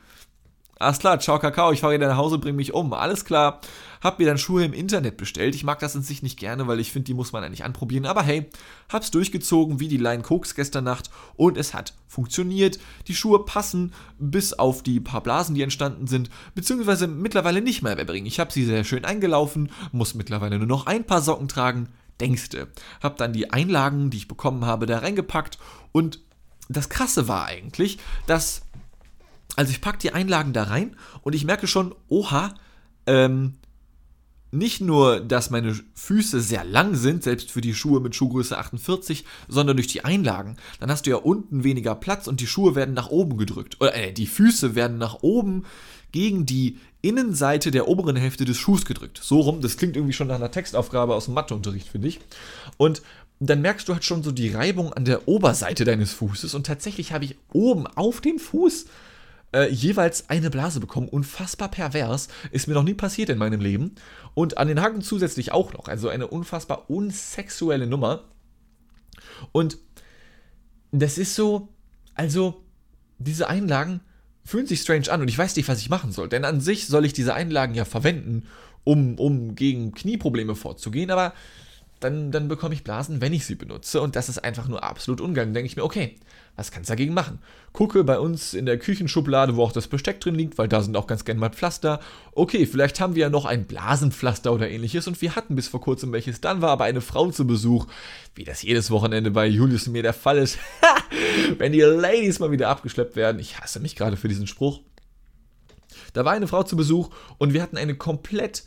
Alles 0.77 0.99
klar, 0.99 1.19
ciao 1.21 1.39
Kakao, 1.39 1.71
ich 1.71 1.79
fahre 1.79 1.93
wieder 1.93 2.09
nach 2.09 2.17
Hause, 2.17 2.37
bring 2.37 2.57
mich 2.57 2.73
um. 2.73 2.91
Alles 2.91 3.23
klar. 3.23 3.61
Hab 4.01 4.19
mir 4.19 4.25
dann 4.25 4.37
Schuhe 4.37 4.65
im 4.65 4.73
Internet 4.73 5.15
bestellt. 5.15 5.55
Ich 5.55 5.63
mag 5.63 5.79
das 5.79 5.95
in 5.95 6.03
sich 6.03 6.21
nicht 6.21 6.37
gerne, 6.37 6.67
weil 6.67 6.81
ich 6.81 6.91
finde, 6.91 7.05
die 7.05 7.13
muss 7.13 7.31
man 7.31 7.43
eigentlich 7.43 7.63
anprobieren. 7.63 8.05
Aber 8.05 8.21
hey, 8.23 8.49
hab's 8.91 9.09
durchgezogen 9.09 9.79
wie 9.79 9.87
die 9.87 9.97
Line 9.97 10.21
Koks 10.21 10.53
gestern 10.53 10.83
Nacht 10.83 11.09
und 11.37 11.57
es 11.57 11.73
hat 11.73 11.93
funktioniert. 12.07 12.77
Die 13.07 13.15
Schuhe 13.15 13.45
passen 13.45 13.93
bis 14.19 14.51
auf 14.51 14.83
die 14.83 14.99
paar 14.99 15.21
Blasen, 15.21 15.55
die 15.55 15.61
entstanden 15.61 16.07
sind, 16.07 16.29
beziehungsweise 16.55 17.07
mittlerweile 17.07 17.61
nicht 17.61 17.81
mehr 17.81 17.95
bringen. 17.95 18.25
Ich 18.25 18.41
habe 18.41 18.51
sie 18.51 18.65
sehr 18.65 18.83
schön 18.83 19.05
eingelaufen, 19.05 19.71
muss 19.93 20.13
mittlerweile 20.13 20.57
nur 20.57 20.67
noch 20.67 20.87
ein 20.87 21.05
paar 21.05 21.21
Socken 21.21 21.47
tragen. 21.47 21.87
Denkste. 22.19 22.67
Hab 23.01 23.17
dann 23.17 23.33
die 23.33 23.51
Einlagen, 23.51 24.09
die 24.09 24.17
ich 24.17 24.27
bekommen 24.27 24.65
habe, 24.65 24.85
da 24.85 24.99
reingepackt 24.99 25.57
und 25.91 26.19
das 26.69 26.89
Krasse 26.89 27.27
war 27.27 27.45
eigentlich, 27.45 27.99
dass 28.25 28.61
also 29.55 29.71
ich 29.71 29.81
packe 29.81 29.99
die 29.99 30.11
Einlagen 30.11 30.53
da 30.53 30.63
rein 30.63 30.95
und 31.21 31.35
ich 31.35 31.45
merke 31.45 31.67
schon, 31.67 31.95
oha, 32.07 32.53
ähm, 33.05 33.55
nicht 34.51 34.79
nur, 34.79 35.19
dass 35.19 35.49
meine 35.49 35.75
Füße 35.95 36.39
sehr 36.39 36.63
lang 36.63 36.95
sind, 36.95 37.23
selbst 37.23 37.51
für 37.51 37.61
die 37.61 37.73
Schuhe 37.73 37.99
mit 37.99 38.15
Schuhgröße 38.15 38.57
48, 38.57 39.25
sondern 39.47 39.75
durch 39.75 39.87
die 39.87 40.05
Einlagen. 40.05 40.55
Dann 40.79 40.89
hast 40.89 41.05
du 41.05 41.09
ja 41.09 41.17
unten 41.17 41.63
weniger 41.63 41.95
Platz 41.95 42.27
und 42.27 42.39
die 42.39 42.47
Schuhe 42.47 42.73
werden 42.75 42.95
nach 42.95 43.09
oben 43.09 43.37
gedrückt. 43.37 43.77
Oder 43.81 43.95
äh, 43.95 44.13
die 44.13 44.27
Füße 44.27 44.75
werden 44.75 44.97
nach 44.97 45.21
oben 45.21 45.65
gegen 46.11 46.45
die 46.45 46.77
Innenseite 47.01 47.71
der 47.71 47.87
oberen 47.87 48.15
Hälfte 48.15 48.45
des 48.45 48.57
Schuhs 48.57 48.85
gedrückt. 48.85 49.19
So 49.21 49.41
rum, 49.41 49.61
das 49.61 49.77
klingt 49.77 49.95
irgendwie 49.97 50.13
schon 50.13 50.27
nach 50.27 50.35
einer 50.35 50.51
Textaufgabe 50.51 51.13
aus 51.13 51.25
dem 51.25 51.33
Matheunterricht, 51.33 51.89
finde 51.89 52.07
ich. 52.07 52.19
Und 52.77 53.01
dann 53.39 53.61
merkst 53.61 53.87
du 53.87 53.93
halt 53.93 54.05
schon 54.05 54.23
so 54.23 54.31
die 54.31 54.49
Reibung 54.49 54.93
an 54.93 55.05
der 55.05 55.27
Oberseite 55.27 55.83
deines 55.83 56.13
Fußes 56.13 56.53
und 56.53 56.65
tatsächlich 56.65 57.11
habe 57.11 57.25
ich 57.25 57.35
oben 57.51 57.85
auf 57.85 58.21
dem 58.21 58.39
Fuß 58.39 58.85
äh, 59.55 59.69
jeweils 59.69 60.29
eine 60.29 60.49
Blase 60.49 60.79
bekommen. 60.79 61.07
Unfassbar 61.07 61.69
pervers. 61.69 62.27
Ist 62.51 62.67
mir 62.67 62.73
noch 62.73 62.83
nie 62.83 62.93
passiert 62.93 63.29
in 63.29 63.37
meinem 63.37 63.61
Leben. 63.61 63.95
Und 64.33 64.57
an 64.57 64.67
den 64.67 64.81
Haken 64.81 65.01
zusätzlich 65.01 65.51
auch 65.51 65.73
noch. 65.73 65.87
Also 65.87 66.09
eine 66.09 66.27
unfassbar 66.27 66.89
unsexuelle 66.89 67.87
Nummer. 67.87 68.25
Und 69.51 69.77
das 70.91 71.17
ist 71.17 71.35
so, 71.35 71.69
also 72.13 72.63
diese 73.17 73.47
Einlagen 73.47 74.01
fühlen 74.43 74.67
sich 74.67 74.81
strange 74.81 75.09
an 75.09 75.21
und 75.21 75.27
ich 75.27 75.37
weiß 75.37 75.55
nicht, 75.55 75.67
was 75.67 75.79
ich 75.79 75.89
machen 75.89 76.11
soll. 76.11 76.29
Denn 76.29 76.45
an 76.45 76.61
sich 76.61 76.87
soll 76.87 77.05
ich 77.05 77.13
diese 77.13 77.33
Einlagen 77.33 77.73
ja 77.73 77.85
verwenden, 77.85 78.47
um, 78.83 79.17
um 79.17 79.55
gegen 79.55 79.93
Knieprobleme 79.93 80.55
vorzugehen, 80.55 81.09
aber 81.09 81.33
dann, 81.99 82.31
dann 82.31 82.47
bekomme 82.47 82.75
ich 82.75 82.83
Blasen, 82.83 83.21
wenn 83.21 83.33
ich 83.33 83.45
sie 83.45 83.55
benutze. 83.55 84.01
Und 84.01 84.15
das 84.15 84.29
ist 84.29 84.43
einfach 84.43 84.67
nur 84.67 84.83
absolut 84.83 85.21
ungeil. 85.21 85.45
Dann 85.45 85.53
denke 85.53 85.67
ich 85.67 85.75
mir, 85.75 85.83
okay, 85.83 86.17
was 86.55 86.71
kannst 86.71 86.89
du 86.89 86.93
dagegen 86.93 87.13
machen? 87.13 87.39
Gucke 87.73 88.03
bei 88.03 88.17
uns 88.17 88.53
in 88.53 88.65
der 88.65 88.79
Küchenschublade, 88.79 89.55
wo 89.55 89.63
auch 89.63 89.73
das 89.73 89.87
Besteck 89.87 90.21
drin 90.21 90.35
liegt, 90.35 90.57
weil 90.57 90.67
da 90.67 90.81
sind 90.81 90.95
auch 90.95 91.07
ganz 91.07 91.25
gerne 91.25 91.39
mal 91.39 91.49
Pflaster. 91.49 91.99
Okay, 92.31 92.65
vielleicht 92.65 92.99
haben 92.99 93.15
wir 93.15 93.23
ja 93.23 93.29
noch 93.29 93.45
ein 93.45 93.65
Blasenpflaster 93.65 94.53
oder 94.53 94.69
ähnliches 94.69 95.07
und 95.07 95.21
wir 95.21 95.35
hatten 95.35 95.55
bis 95.55 95.67
vor 95.67 95.81
kurzem 95.81 96.13
welches. 96.13 96.39
Dann 96.39 96.61
war 96.61 96.69
aber 96.69 96.85
eine 96.85 97.01
Frau 97.01 97.29
zu 97.31 97.45
Besuch, 97.45 97.87
wie 98.35 98.45
das 98.45 98.61
jedes 98.61 98.89
Wochenende 98.89 99.31
bei 99.31 99.45
Julius 99.45 99.87
und 99.87 99.93
mir 99.93 100.03
der 100.03 100.13
Fall 100.13 100.37
ist. 100.37 100.57
Wenn 101.57 101.73
die 101.73 101.81
Ladies 101.81 102.39
mal 102.39 102.51
wieder 102.51 102.69
abgeschleppt 102.69 103.15
werden. 103.15 103.39
Ich 103.39 103.59
hasse 103.59 103.79
mich 103.79 103.95
gerade 103.95 104.15
für 104.15 104.29
diesen 104.29 104.47
Spruch. 104.47 104.79
Da 106.13 106.23
war 106.23 106.33
eine 106.33 106.47
Frau 106.47 106.63
zu 106.63 106.77
Besuch 106.77 107.09
und 107.37 107.53
wir 107.53 107.61
hatten 107.61 107.77
eine 107.77 107.95
komplett 107.95 108.63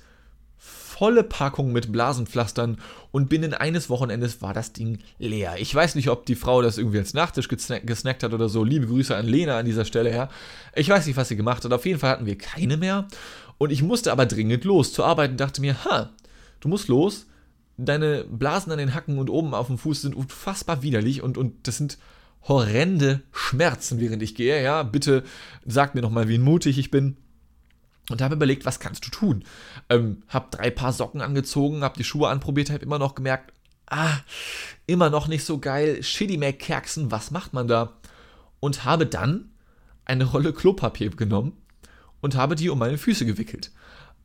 volle 0.98 1.22
Packung 1.22 1.72
mit 1.72 1.92
Blasenpflastern 1.92 2.78
und 3.12 3.28
binnen 3.28 3.54
eines 3.54 3.88
Wochenendes 3.88 4.42
war 4.42 4.52
das 4.52 4.72
Ding 4.72 4.98
leer. 5.20 5.54
Ich 5.58 5.72
weiß 5.72 5.94
nicht, 5.94 6.08
ob 6.08 6.26
die 6.26 6.34
Frau 6.34 6.60
das 6.60 6.76
irgendwie 6.76 6.98
als 6.98 7.14
Nachtisch 7.14 7.46
gesnack 7.46 7.86
gesnackt 7.86 8.24
hat 8.24 8.34
oder 8.34 8.48
so. 8.48 8.64
Liebe 8.64 8.88
Grüße 8.88 9.14
an 9.14 9.26
Lena 9.26 9.58
an 9.58 9.64
dieser 9.64 9.84
Stelle, 9.84 10.12
ja. 10.12 10.28
Ich 10.74 10.88
weiß 10.88 11.06
nicht, 11.06 11.16
was 11.16 11.28
sie 11.28 11.36
gemacht 11.36 11.64
hat. 11.64 11.72
Auf 11.72 11.86
jeden 11.86 12.00
Fall 12.00 12.10
hatten 12.10 12.26
wir 12.26 12.36
keine 12.36 12.76
mehr. 12.76 13.06
Und 13.58 13.70
ich 13.70 13.80
musste 13.80 14.10
aber 14.10 14.26
dringend 14.26 14.64
los 14.64 14.92
zur 14.92 15.06
Arbeit 15.06 15.30
und 15.30 15.40
dachte 15.40 15.60
mir, 15.60 15.84
ha, 15.84 16.10
du 16.58 16.66
musst 16.66 16.88
los. 16.88 17.26
Deine 17.76 18.24
Blasen 18.24 18.72
an 18.72 18.78
den 18.78 18.92
Hacken 18.92 19.18
und 19.18 19.30
oben 19.30 19.54
auf 19.54 19.68
dem 19.68 19.78
Fuß 19.78 20.02
sind 20.02 20.16
unfassbar 20.16 20.82
widerlich 20.82 21.22
und, 21.22 21.38
und 21.38 21.68
das 21.68 21.76
sind 21.76 21.98
horrende 22.42 23.22
Schmerzen, 23.30 24.00
während 24.00 24.20
ich 24.24 24.34
gehe. 24.34 24.60
Ja, 24.64 24.82
bitte 24.82 25.22
sag 25.64 25.94
mir 25.94 26.02
nochmal, 26.02 26.28
wie 26.28 26.38
mutig 26.38 26.76
ich 26.76 26.90
bin 26.90 27.18
und 28.10 28.22
habe 28.22 28.34
überlegt, 28.34 28.64
was 28.64 28.80
kannst 28.80 29.06
du 29.06 29.10
tun? 29.10 29.44
Ähm, 29.88 30.22
hab 30.28 30.50
drei 30.50 30.70
Paar 30.70 30.92
Socken 30.92 31.20
angezogen, 31.20 31.82
hab 31.82 31.94
die 31.94 32.04
Schuhe 32.04 32.28
anprobiert, 32.28 32.70
hab 32.70 32.82
immer 32.82 32.98
noch 32.98 33.14
gemerkt, 33.14 33.52
ah, 33.86 34.18
immer 34.86 35.10
noch 35.10 35.28
nicht 35.28 35.44
so 35.44 35.58
geil, 35.58 36.02
Shitty 36.02 36.38
McKerksen, 36.38 37.10
was 37.10 37.30
macht 37.30 37.52
man 37.52 37.68
da? 37.68 37.92
Und 38.60 38.84
habe 38.84 39.06
dann 39.06 39.50
eine 40.04 40.24
Rolle 40.24 40.52
Klopapier 40.52 41.10
genommen 41.10 41.52
und 42.20 42.34
habe 42.34 42.54
die 42.54 42.70
um 42.70 42.78
meine 42.78 42.98
Füße 42.98 43.26
gewickelt. 43.26 43.72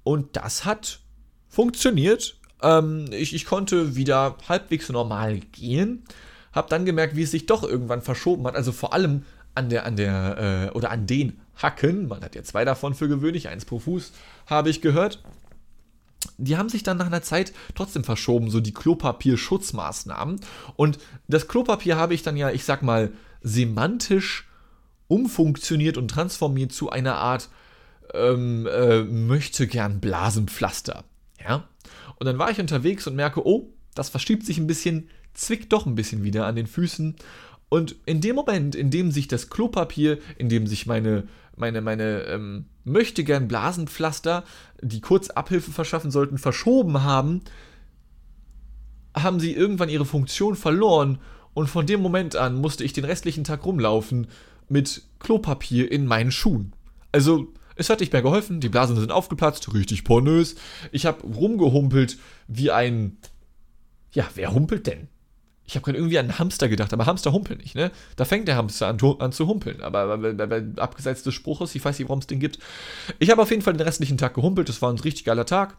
Und 0.04 0.36
das 0.36 0.66
hat 0.66 1.00
funktioniert. 1.48 2.38
Ähm, 2.62 3.06
ich, 3.12 3.34
ich 3.36 3.46
konnte 3.46 3.96
wieder 3.96 4.38
halbwegs 4.48 4.90
normal 4.90 5.40
gehen. 5.40 6.04
Hab 6.52 6.70
dann 6.70 6.86
gemerkt, 6.86 7.16
wie 7.16 7.24
es 7.24 7.32
sich 7.32 7.46
doch 7.46 7.64
irgendwann 7.64 8.02
verschoben 8.02 8.46
hat. 8.48 8.56
Also 8.56 8.72
vor 8.72 8.94
allem 8.94 9.24
an 9.56 9.70
der, 9.70 9.86
an 9.86 9.96
der, 9.96 10.72
äh, 10.72 10.76
oder 10.76 10.90
an 10.92 11.06
den 11.06 11.40
Hacken, 11.56 12.08
man 12.08 12.22
hat 12.22 12.36
ja 12.36 12.44
zwei 12.44 12.66
davon 12.66 12.94
für 12.94 13.08
gewöhnlich, 13.08 13.48
eins 13.48 13.66
pro 13.66 13.80
Fuß, 13.80 14.12
habe 14.48 14.70
ich 14.70 14.82
gehört. 14.82 15.24
Die 16.38 16.58
haben 16.58 16.70
sich 16.70 16.84
dann 16.84 16.98
nach 16.98 17.08
einer 17.08 17.22
Zeit 17.22 17.54
trotzdem 17.76 18.04
verschoben, 18.04 18.50
so 18.50 18.60
die 18.60 18.74
Klopapier-Schutzmaßnahmen. 18.74 20.40
Und 20.76 21.00
das 21.28 21.48
Klopapier 21.48 21.98
habe 21.98 22.14
ich 22.14 22.24
dann 22.24 22.38
ja, 22.38 22.50
ich 22.50 22.64
sag 22.64 22.82
mal, 22.82 23.12
semantisch 23.42 24.48
umfunktioniert 25.08 25.98
und 25.98 26.08
transformiert 26.08 26.72
zu 26.72 26.90
einer 26.90 27.16
Art 27.16 27.50
ähm, 28.14 28.68
äh, 28.68 29.04
möchte 29.04 29.68
gern 29.68 30.00
Blasenpflaster. 30.00 31.04
Ja? 31.44 31.68
Und 32.16 32.26
dann 32.26 32.38
war 32.38 32.52
ich 32.52 32.60
unterwegs 32.60 33.06
und 33.08 33.16
merke, 33.16 33.46
oh, 33.46 33.70
das 33.96 34.10
verschiebt 34.10 34.46
sich 34.46 34.58
ein 34.58 34.68
bisschen, 34.68 35.10
zwickt 35.34 35.74
doch 35.74 35.86
ein 35.86 35.96
bisschen 35.96 36.24
wieder 36.24 36.46
an 36.46 36.56
den 36.56 36.68
Füßen. 36.68 37.16
Und 37.70 37.96
in 38.06 38.22
dem 38.22 38.36
Moment, 38.36 38.76
in 38.76 38.92
dem 38.92 39.12
sich 39.12 39.28
das 39.28 39.50
Klopapier, 39.50 40.20
in 40.38 40.50
dem 40.50 40.68
sich 40.68 40.86
meine, 40.86 41.28
meine, 41.56 41.82
meine 41.82 42.22
ähm, 42.24 42.66
möchte 42.84 43.24
gern 43.24 43.48
Blasenpflaster, 43.48 44.44
die 44.82 45.02
kurz 45.02 45.30
Abhilfe 45.30 45.72
verschaffen 45.72 46.12
sollten, 46.12 46.38
verschoben 46.38 47.04
haben, 47.04 47.42
haben 49.16 49.40
sie 49.40 49.54
irgendwann 49.54 49.90
ihre 49.90 50.06
Funktion 50.06 50.56
verloren 50.56 51.20
und 51.54 51.68
von 51.68 51.86
dem 51.86 52.02
Moment 52.02 52.36
an 52.36 52.56
musste 52.56 52.84
ich 52.84 52.94
den 52.94 53.06
restlichen 53.06 53.44
Tag 53.44 53.66
rumlaufen 53.66 54.28
mit 54.70 55.04
Klopapier 55.20 55.92
in 55.92 56.06
meinen 56.06 56.32
Schuhen. 56.32 56.74
Also, 57.12 57.54
es 57.76 57.90
hat 57.90 58.00
nicht 58.00 58.14
mehr 58.14 58.22
geholfen, 58.22 58.60
die 58.60 58.70
Blasen 58.70 58.96
sind 58.96 59.12
aufgeplatzt, 59.12 59.74
richtig 59.74 60.04
pornös. 60.04 60.56
Ich 60.92 61.06
habe 61.06 61.26
rumgehumpelt 61.26 62.18
wie 62.48 62.72
ein. 62.72 63.18
Ja, 64.12 64.28
wer 64.36 64.54
humpelt 64.54 64.88
denn? 64.88 65.08
Ich 65.66 65.76
habe 65.76 65.86
gerade 65.86 65.98
irgendwie 65.98 66.20
an 66.20 66.40
Hamster 66.40 66.68
gedacht, 66.68 66.92
aber 66.92 67.06
Hamster 67.06 67.32
humpeln 67.32 67.60
nicht, 67.60 67.76
ne? 67.76 67.92
Da 68.18 68.26
fängt 68.26 68.48
der 68.48 68.58
Hamster 68.58 68.88
an, 68.88 68.98
an 69.20 69.32
zu 69.32 69.48
humpeln. 69.48 69.82
Aber, 69.82 70.00
aber, 70.00 70.30
aber, 70.30 70.62
abgeseits 70.78 71.24
des 71.24 71.34
Spruches, 71.34 71.74
ich 71.74 71.84
weiß 71.84 71.98
nicht, 71.98 72.10
warum 72.10 72.20
es 72.20 72.28
den 72.28 72.40
gibt. 72.40 72.60
Ich 73.20 73.30
habe 73.30 73.42
auf 73.42 73.50
jeden 73.50 73.62
Fall 73.62 73.74
den 73.74 73.82
restlichen 73.82 74.18
Tag 74.18 74.34
gehumpelt. 74.34 74.68
Das 74.68 74.82
war 74.82 74.92
ein 74.92 75.00
richtig 75.00 75.24
geiler 75.24 75.46
Tag. 75.46 75.78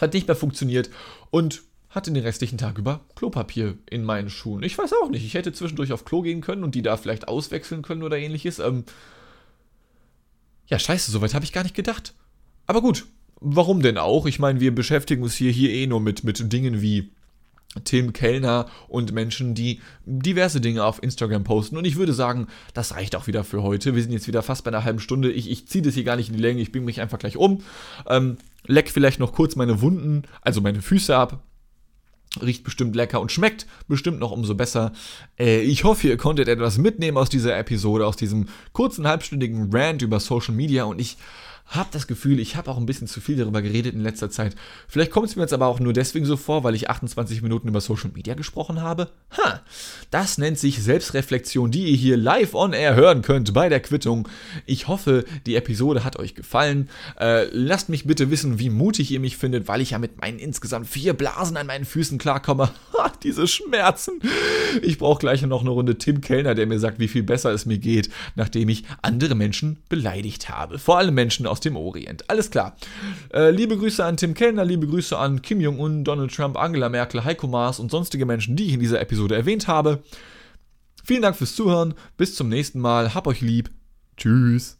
Hat 0.00 0.14
nicht 0.14 0.26
mehr 0.26 0.36
funktioniert 0.36 0.90
und 1.30 1.62
hatte 1.90 2.10
den 2.10 2.22
restlichen 2.22 2.58
Tag 2.58 2.78
über 2.78 3.00
Klopapier 3.14 3.76
in 3.88 4.04
meinen 4.04 4.30
Schuhen. 4.30 4.62
Ich 4.62 4.76
weiß 4.76 4.92
auch 5.02 5.10
nicht. 5.10 5.24
Ich 5.24 5.34
hätte 5.34 5.52
zwischendurch 5.52 5.92
auf 5.92 6.04
Klo 6.04 6.22
gehen 6.22 6.40
können 6.40 6.64
und 6.64 6.74
die 6.74 6.82
da 6.82 6.96
vielleicht 6.96 7.28
auswechseln 7.28 7.82
können 7.82 8.02
oder 8.02 8.18
ähnliches. 8.18 8.58
Ähm 8.58 8.84
ja, 10.68 10.78
scheiße, 10.78 11.10
soweit 11.10 11.34
habe 11.34 11.44
ich 11.44 11.52
gar 11.52 11.62
nicht 11.62 11.76
gedacht. 11.76 12.14
Aber 12.66 12.82
gut, 12.82 13.06
warum 13.40 13.82
denn 13.82 13.98
auch? 13.98 14.26
Ich 14.26 14.38
meine, 14.38 14.60
wir 14.60 14.74
beschäftigen 14.74 15.22
uns 15.22 15.34
hier, 15.34 15.52
hier 15.52 15.70
eh 15.70 15.86
nur 15.86 16.00
mit, 16.00 16.24
mit 16.24 16.52
Dingen 16.52 16.82
wie 16.82 17.12
Tim 17.84 18.12
Kellner 18.12 18.66
und 18.88 19.12
Menschen, 19.12 19.54
die 19.54 19.80
diverse 20.04 20.60
Dinge 20.60 20.84
auf 20.84 21.02
Instagram 21.02 21.44
posten. 21.44 21.76
Und 21.76 21.84
ich 21.84 21.96
würde 21.96 22.12
sagen, 22.12 22.46
das 22.74 22.94
reicht 22.94 23.16
auch 23.16 23.26
wieder 23.26 23.44
für 23.44 23.62
heute. 23.62 23.94
Wir 23.94 24.02
sind 24.02 24.12
jetzt 24.12 24.28
wieder 24.28 24.42
fast 24.42 24.64
bei 24.64 24.70
einer 24.70 24.84
halben 24.84 25.00
Stunde. 25.00 25.30
Ich, 25.30 25.50
ich 25.50 25.68
ziehe 25.68 25.82
das 25.82 25.94
hier 25.94 26.04
gar 26.04 26.16
nicht 26.16 26.28
in 26.28 26.36
die 26.36 26.42
Länge. 26.42 26.60
Ich 26.60 26.72
bringe 26.72 26.86
mich 26.86 27.00
einfach 27.00 27.18
gleich 27.18 27.36
um. 27.36 27.62
Ähm, 28.08 28.38
leck 28.66 28.90
vielleicht 28.90 29.20
noch 29.20 29.32
kurz 29.32 29.56
meine 29.56 29.80
Wunden, 29.80 30.22
also 30.40 30.60
meine 30.60 30.82
Füße 30.82 31.14
ab. 31.16 31.42
Riecht 32.40 32.64
bestimmt 32.64 32.94
lecker 32.94 33.20
und 33.20 33.32
schmeckt 33.32 33.66
bestimmt 33.88 34.18
noch 34.18 34.30
umso 34.30 34.54
besser. 34.54 34.92
Äh, 35.38 35.60
ich 35.60 35.84
hoffe, 35.84 36.08
ihr 36.08 36.16
konntet 36.16 36.48
etwas 36.48 36.76
mitnehmen 36.76 37.16
aus 37.16 37.30
dieser 37.30 37.56
Episode, 37.56 38.06
aus 38.06 38.16
diesem 38.16 38.48
kurzen 38.72 39.06
halbstündigen 39.06 39.70
Rant 39.72 40.02
über 40.02 40.20
Social 40.20 40.54
Media. 40.54 40.84
Und 40.84 41.00
ich 41.00 41.16
habe 41.66 41.88
das 41.92 42.06
Gefühl, 42.06 42.38
ich 42.38 42.56
habe 42.56 42.70
auch 42.70 42.76
ein 42.76 42.86
bisschen 42.86 43.08
zu 43.08 43.20
viel 43.20 43.36
darüber 43.36 43.60
geredet 43.60 43.94
in 43.94 44.00
letzter 44.00 44.30
Zeit. 44.30 44.54
Vielleicht 44.88 45.10
kommt 45.10 45.28
es 45.28 45.36
mir 45.36 45.42
jetzt 45.42 45.52
aber 45.52 45.66
auch 45.66 45.80
nur 45.80 45.92
deswegen 45.92 46.24
so 46.24 46.36
vor, 46.36 46.64
weil 46.64 46.74
ich 46.74 46.88
28 46.88 47.42
Minuten 47.42 47.68
über 47.68 47.80
Social 47.80 48.10
Media 48.14 48.34
gesprochen 48.34 48.82
habe. 48.82 49.08
Ha, 49.36 49.60
das 50.10 50.38
nennt 50.38 50.58
sich 50.58 50.82
Selbstreflexion, 50.82 51.70
die 51.70 51.86
ihr 51.86 51.96
hier 51.96 52.16
live 52.16 52.54
on 52.54 52.72
air 52.72 52.94
hören 52.94 53.22
könnt 53.22 53.52
bei 53.52 53.68
der 53.68 53.80
Quittung. 53.80 54.28
Ich 54.64 54.88
hoffe, 54.88 55.24
die 55.46 55.56
Episode 55.56 56.04
hat 56.04 56.18
euch 56.18 56.34
gefallen. 56.34 56.88
Äh, 57.18 57.48
lasst 57.50 57.88
mich 57.88 58.06
bitte 58.06 58.30
wissen, 58.30 58.58
wie 58.58 58.70
mutig 58.70 59.10
ihr 59.10 59.20
mich 59.20 59.36
findet, 59.36 59.66
weil 59.66 59.80
ich 59.80 59.90
ja 59.90 59.98
mit 59.98 60.20
meinen 60.20 60.38
insgesamt 60.38 60.86
vier 60.86 61.14
Blasen 61.14 61.56
an 61.56 61.66
meinen 61.66 61.84
Füßen 61.84 62.18
klarkomme. 62.18 62.70
Ha, 62.96 63.12
diese 63.22 63.46
Schmerzen. 63.46 64.20
Ich 64.80 64.96
brauche 64.96 65.18
gleich 65.18 65.42
noch 65.42 65.60
eine 65.60 65.70
Runde 65.70 65.98
Tim 65.98 66.20
Kellner, 66.20 66.54
der 66.54 66.66
mir 66.66 66.78
sagt, 66.78 66.98
wie 66.98 67.08
viel 67.08 67.22
besser 67.22 67.50
es 67.50 67.66
mir 67.66 67.78
geht, 67.78 68.08
nachdem 68.36 68.68
ich 68.68 68.84
andere 69.02 69.34
Menschen 69.34 69.78
beleidigt 69.88 70.48
habe. 70.48 70.78
Vor 70.78 70.96
allem 70.96 71.14
Menschen 71.14 71.46
aus 71.46 71.55
aus 71.56 71.60
dem 71.60 71.76
Orient. 71.76 72.28
Alles 72.28 72.50
klar. 72.50 72.76
Äh, 73.32 73.50
liebe 73.50 73.78
Grüße 73.78 74.04
an 74.04 74.18
Tim 74.18 74.34
Kellner, 74.34 74.64
liebe 74.64 74.86
Grüße 74.86 75.16
an 75.16 75.40
Kim 75.40 75.60
Jong-un, 75.60 76.04
Donald 76.04 76.34
Trump, 76.34 76.58
Angela 76.58 76.90
Merkel, 76.90 77.24
Heiko 77.24 77.46
Maas 77.46 77.80
und 77.80 77.90
sonstige 77.90 78.26
Menschen, 78.26 78.56
die 78.56 78.66
ich 78.66 78.74
in 78.74 78.80
dieser 78.80 79.00
Episode 79.00 79.34
erwähnt 79.34 79.66
habe. 79.66 80.02
Vielen 81.02 81.22
Dank 81.22 81.36
fürs 81.36 81.56
Zuhören. 81.56 81.94
Bis 82.18 82.34
zum 82.34 82.48
nächsten 82.48 82.80
Mal. 82.80 83.14
Hab 83.14 83.26
euch 83.26 83.40
lieb. 83.40 83.70
Tschüss. 84.16 84.76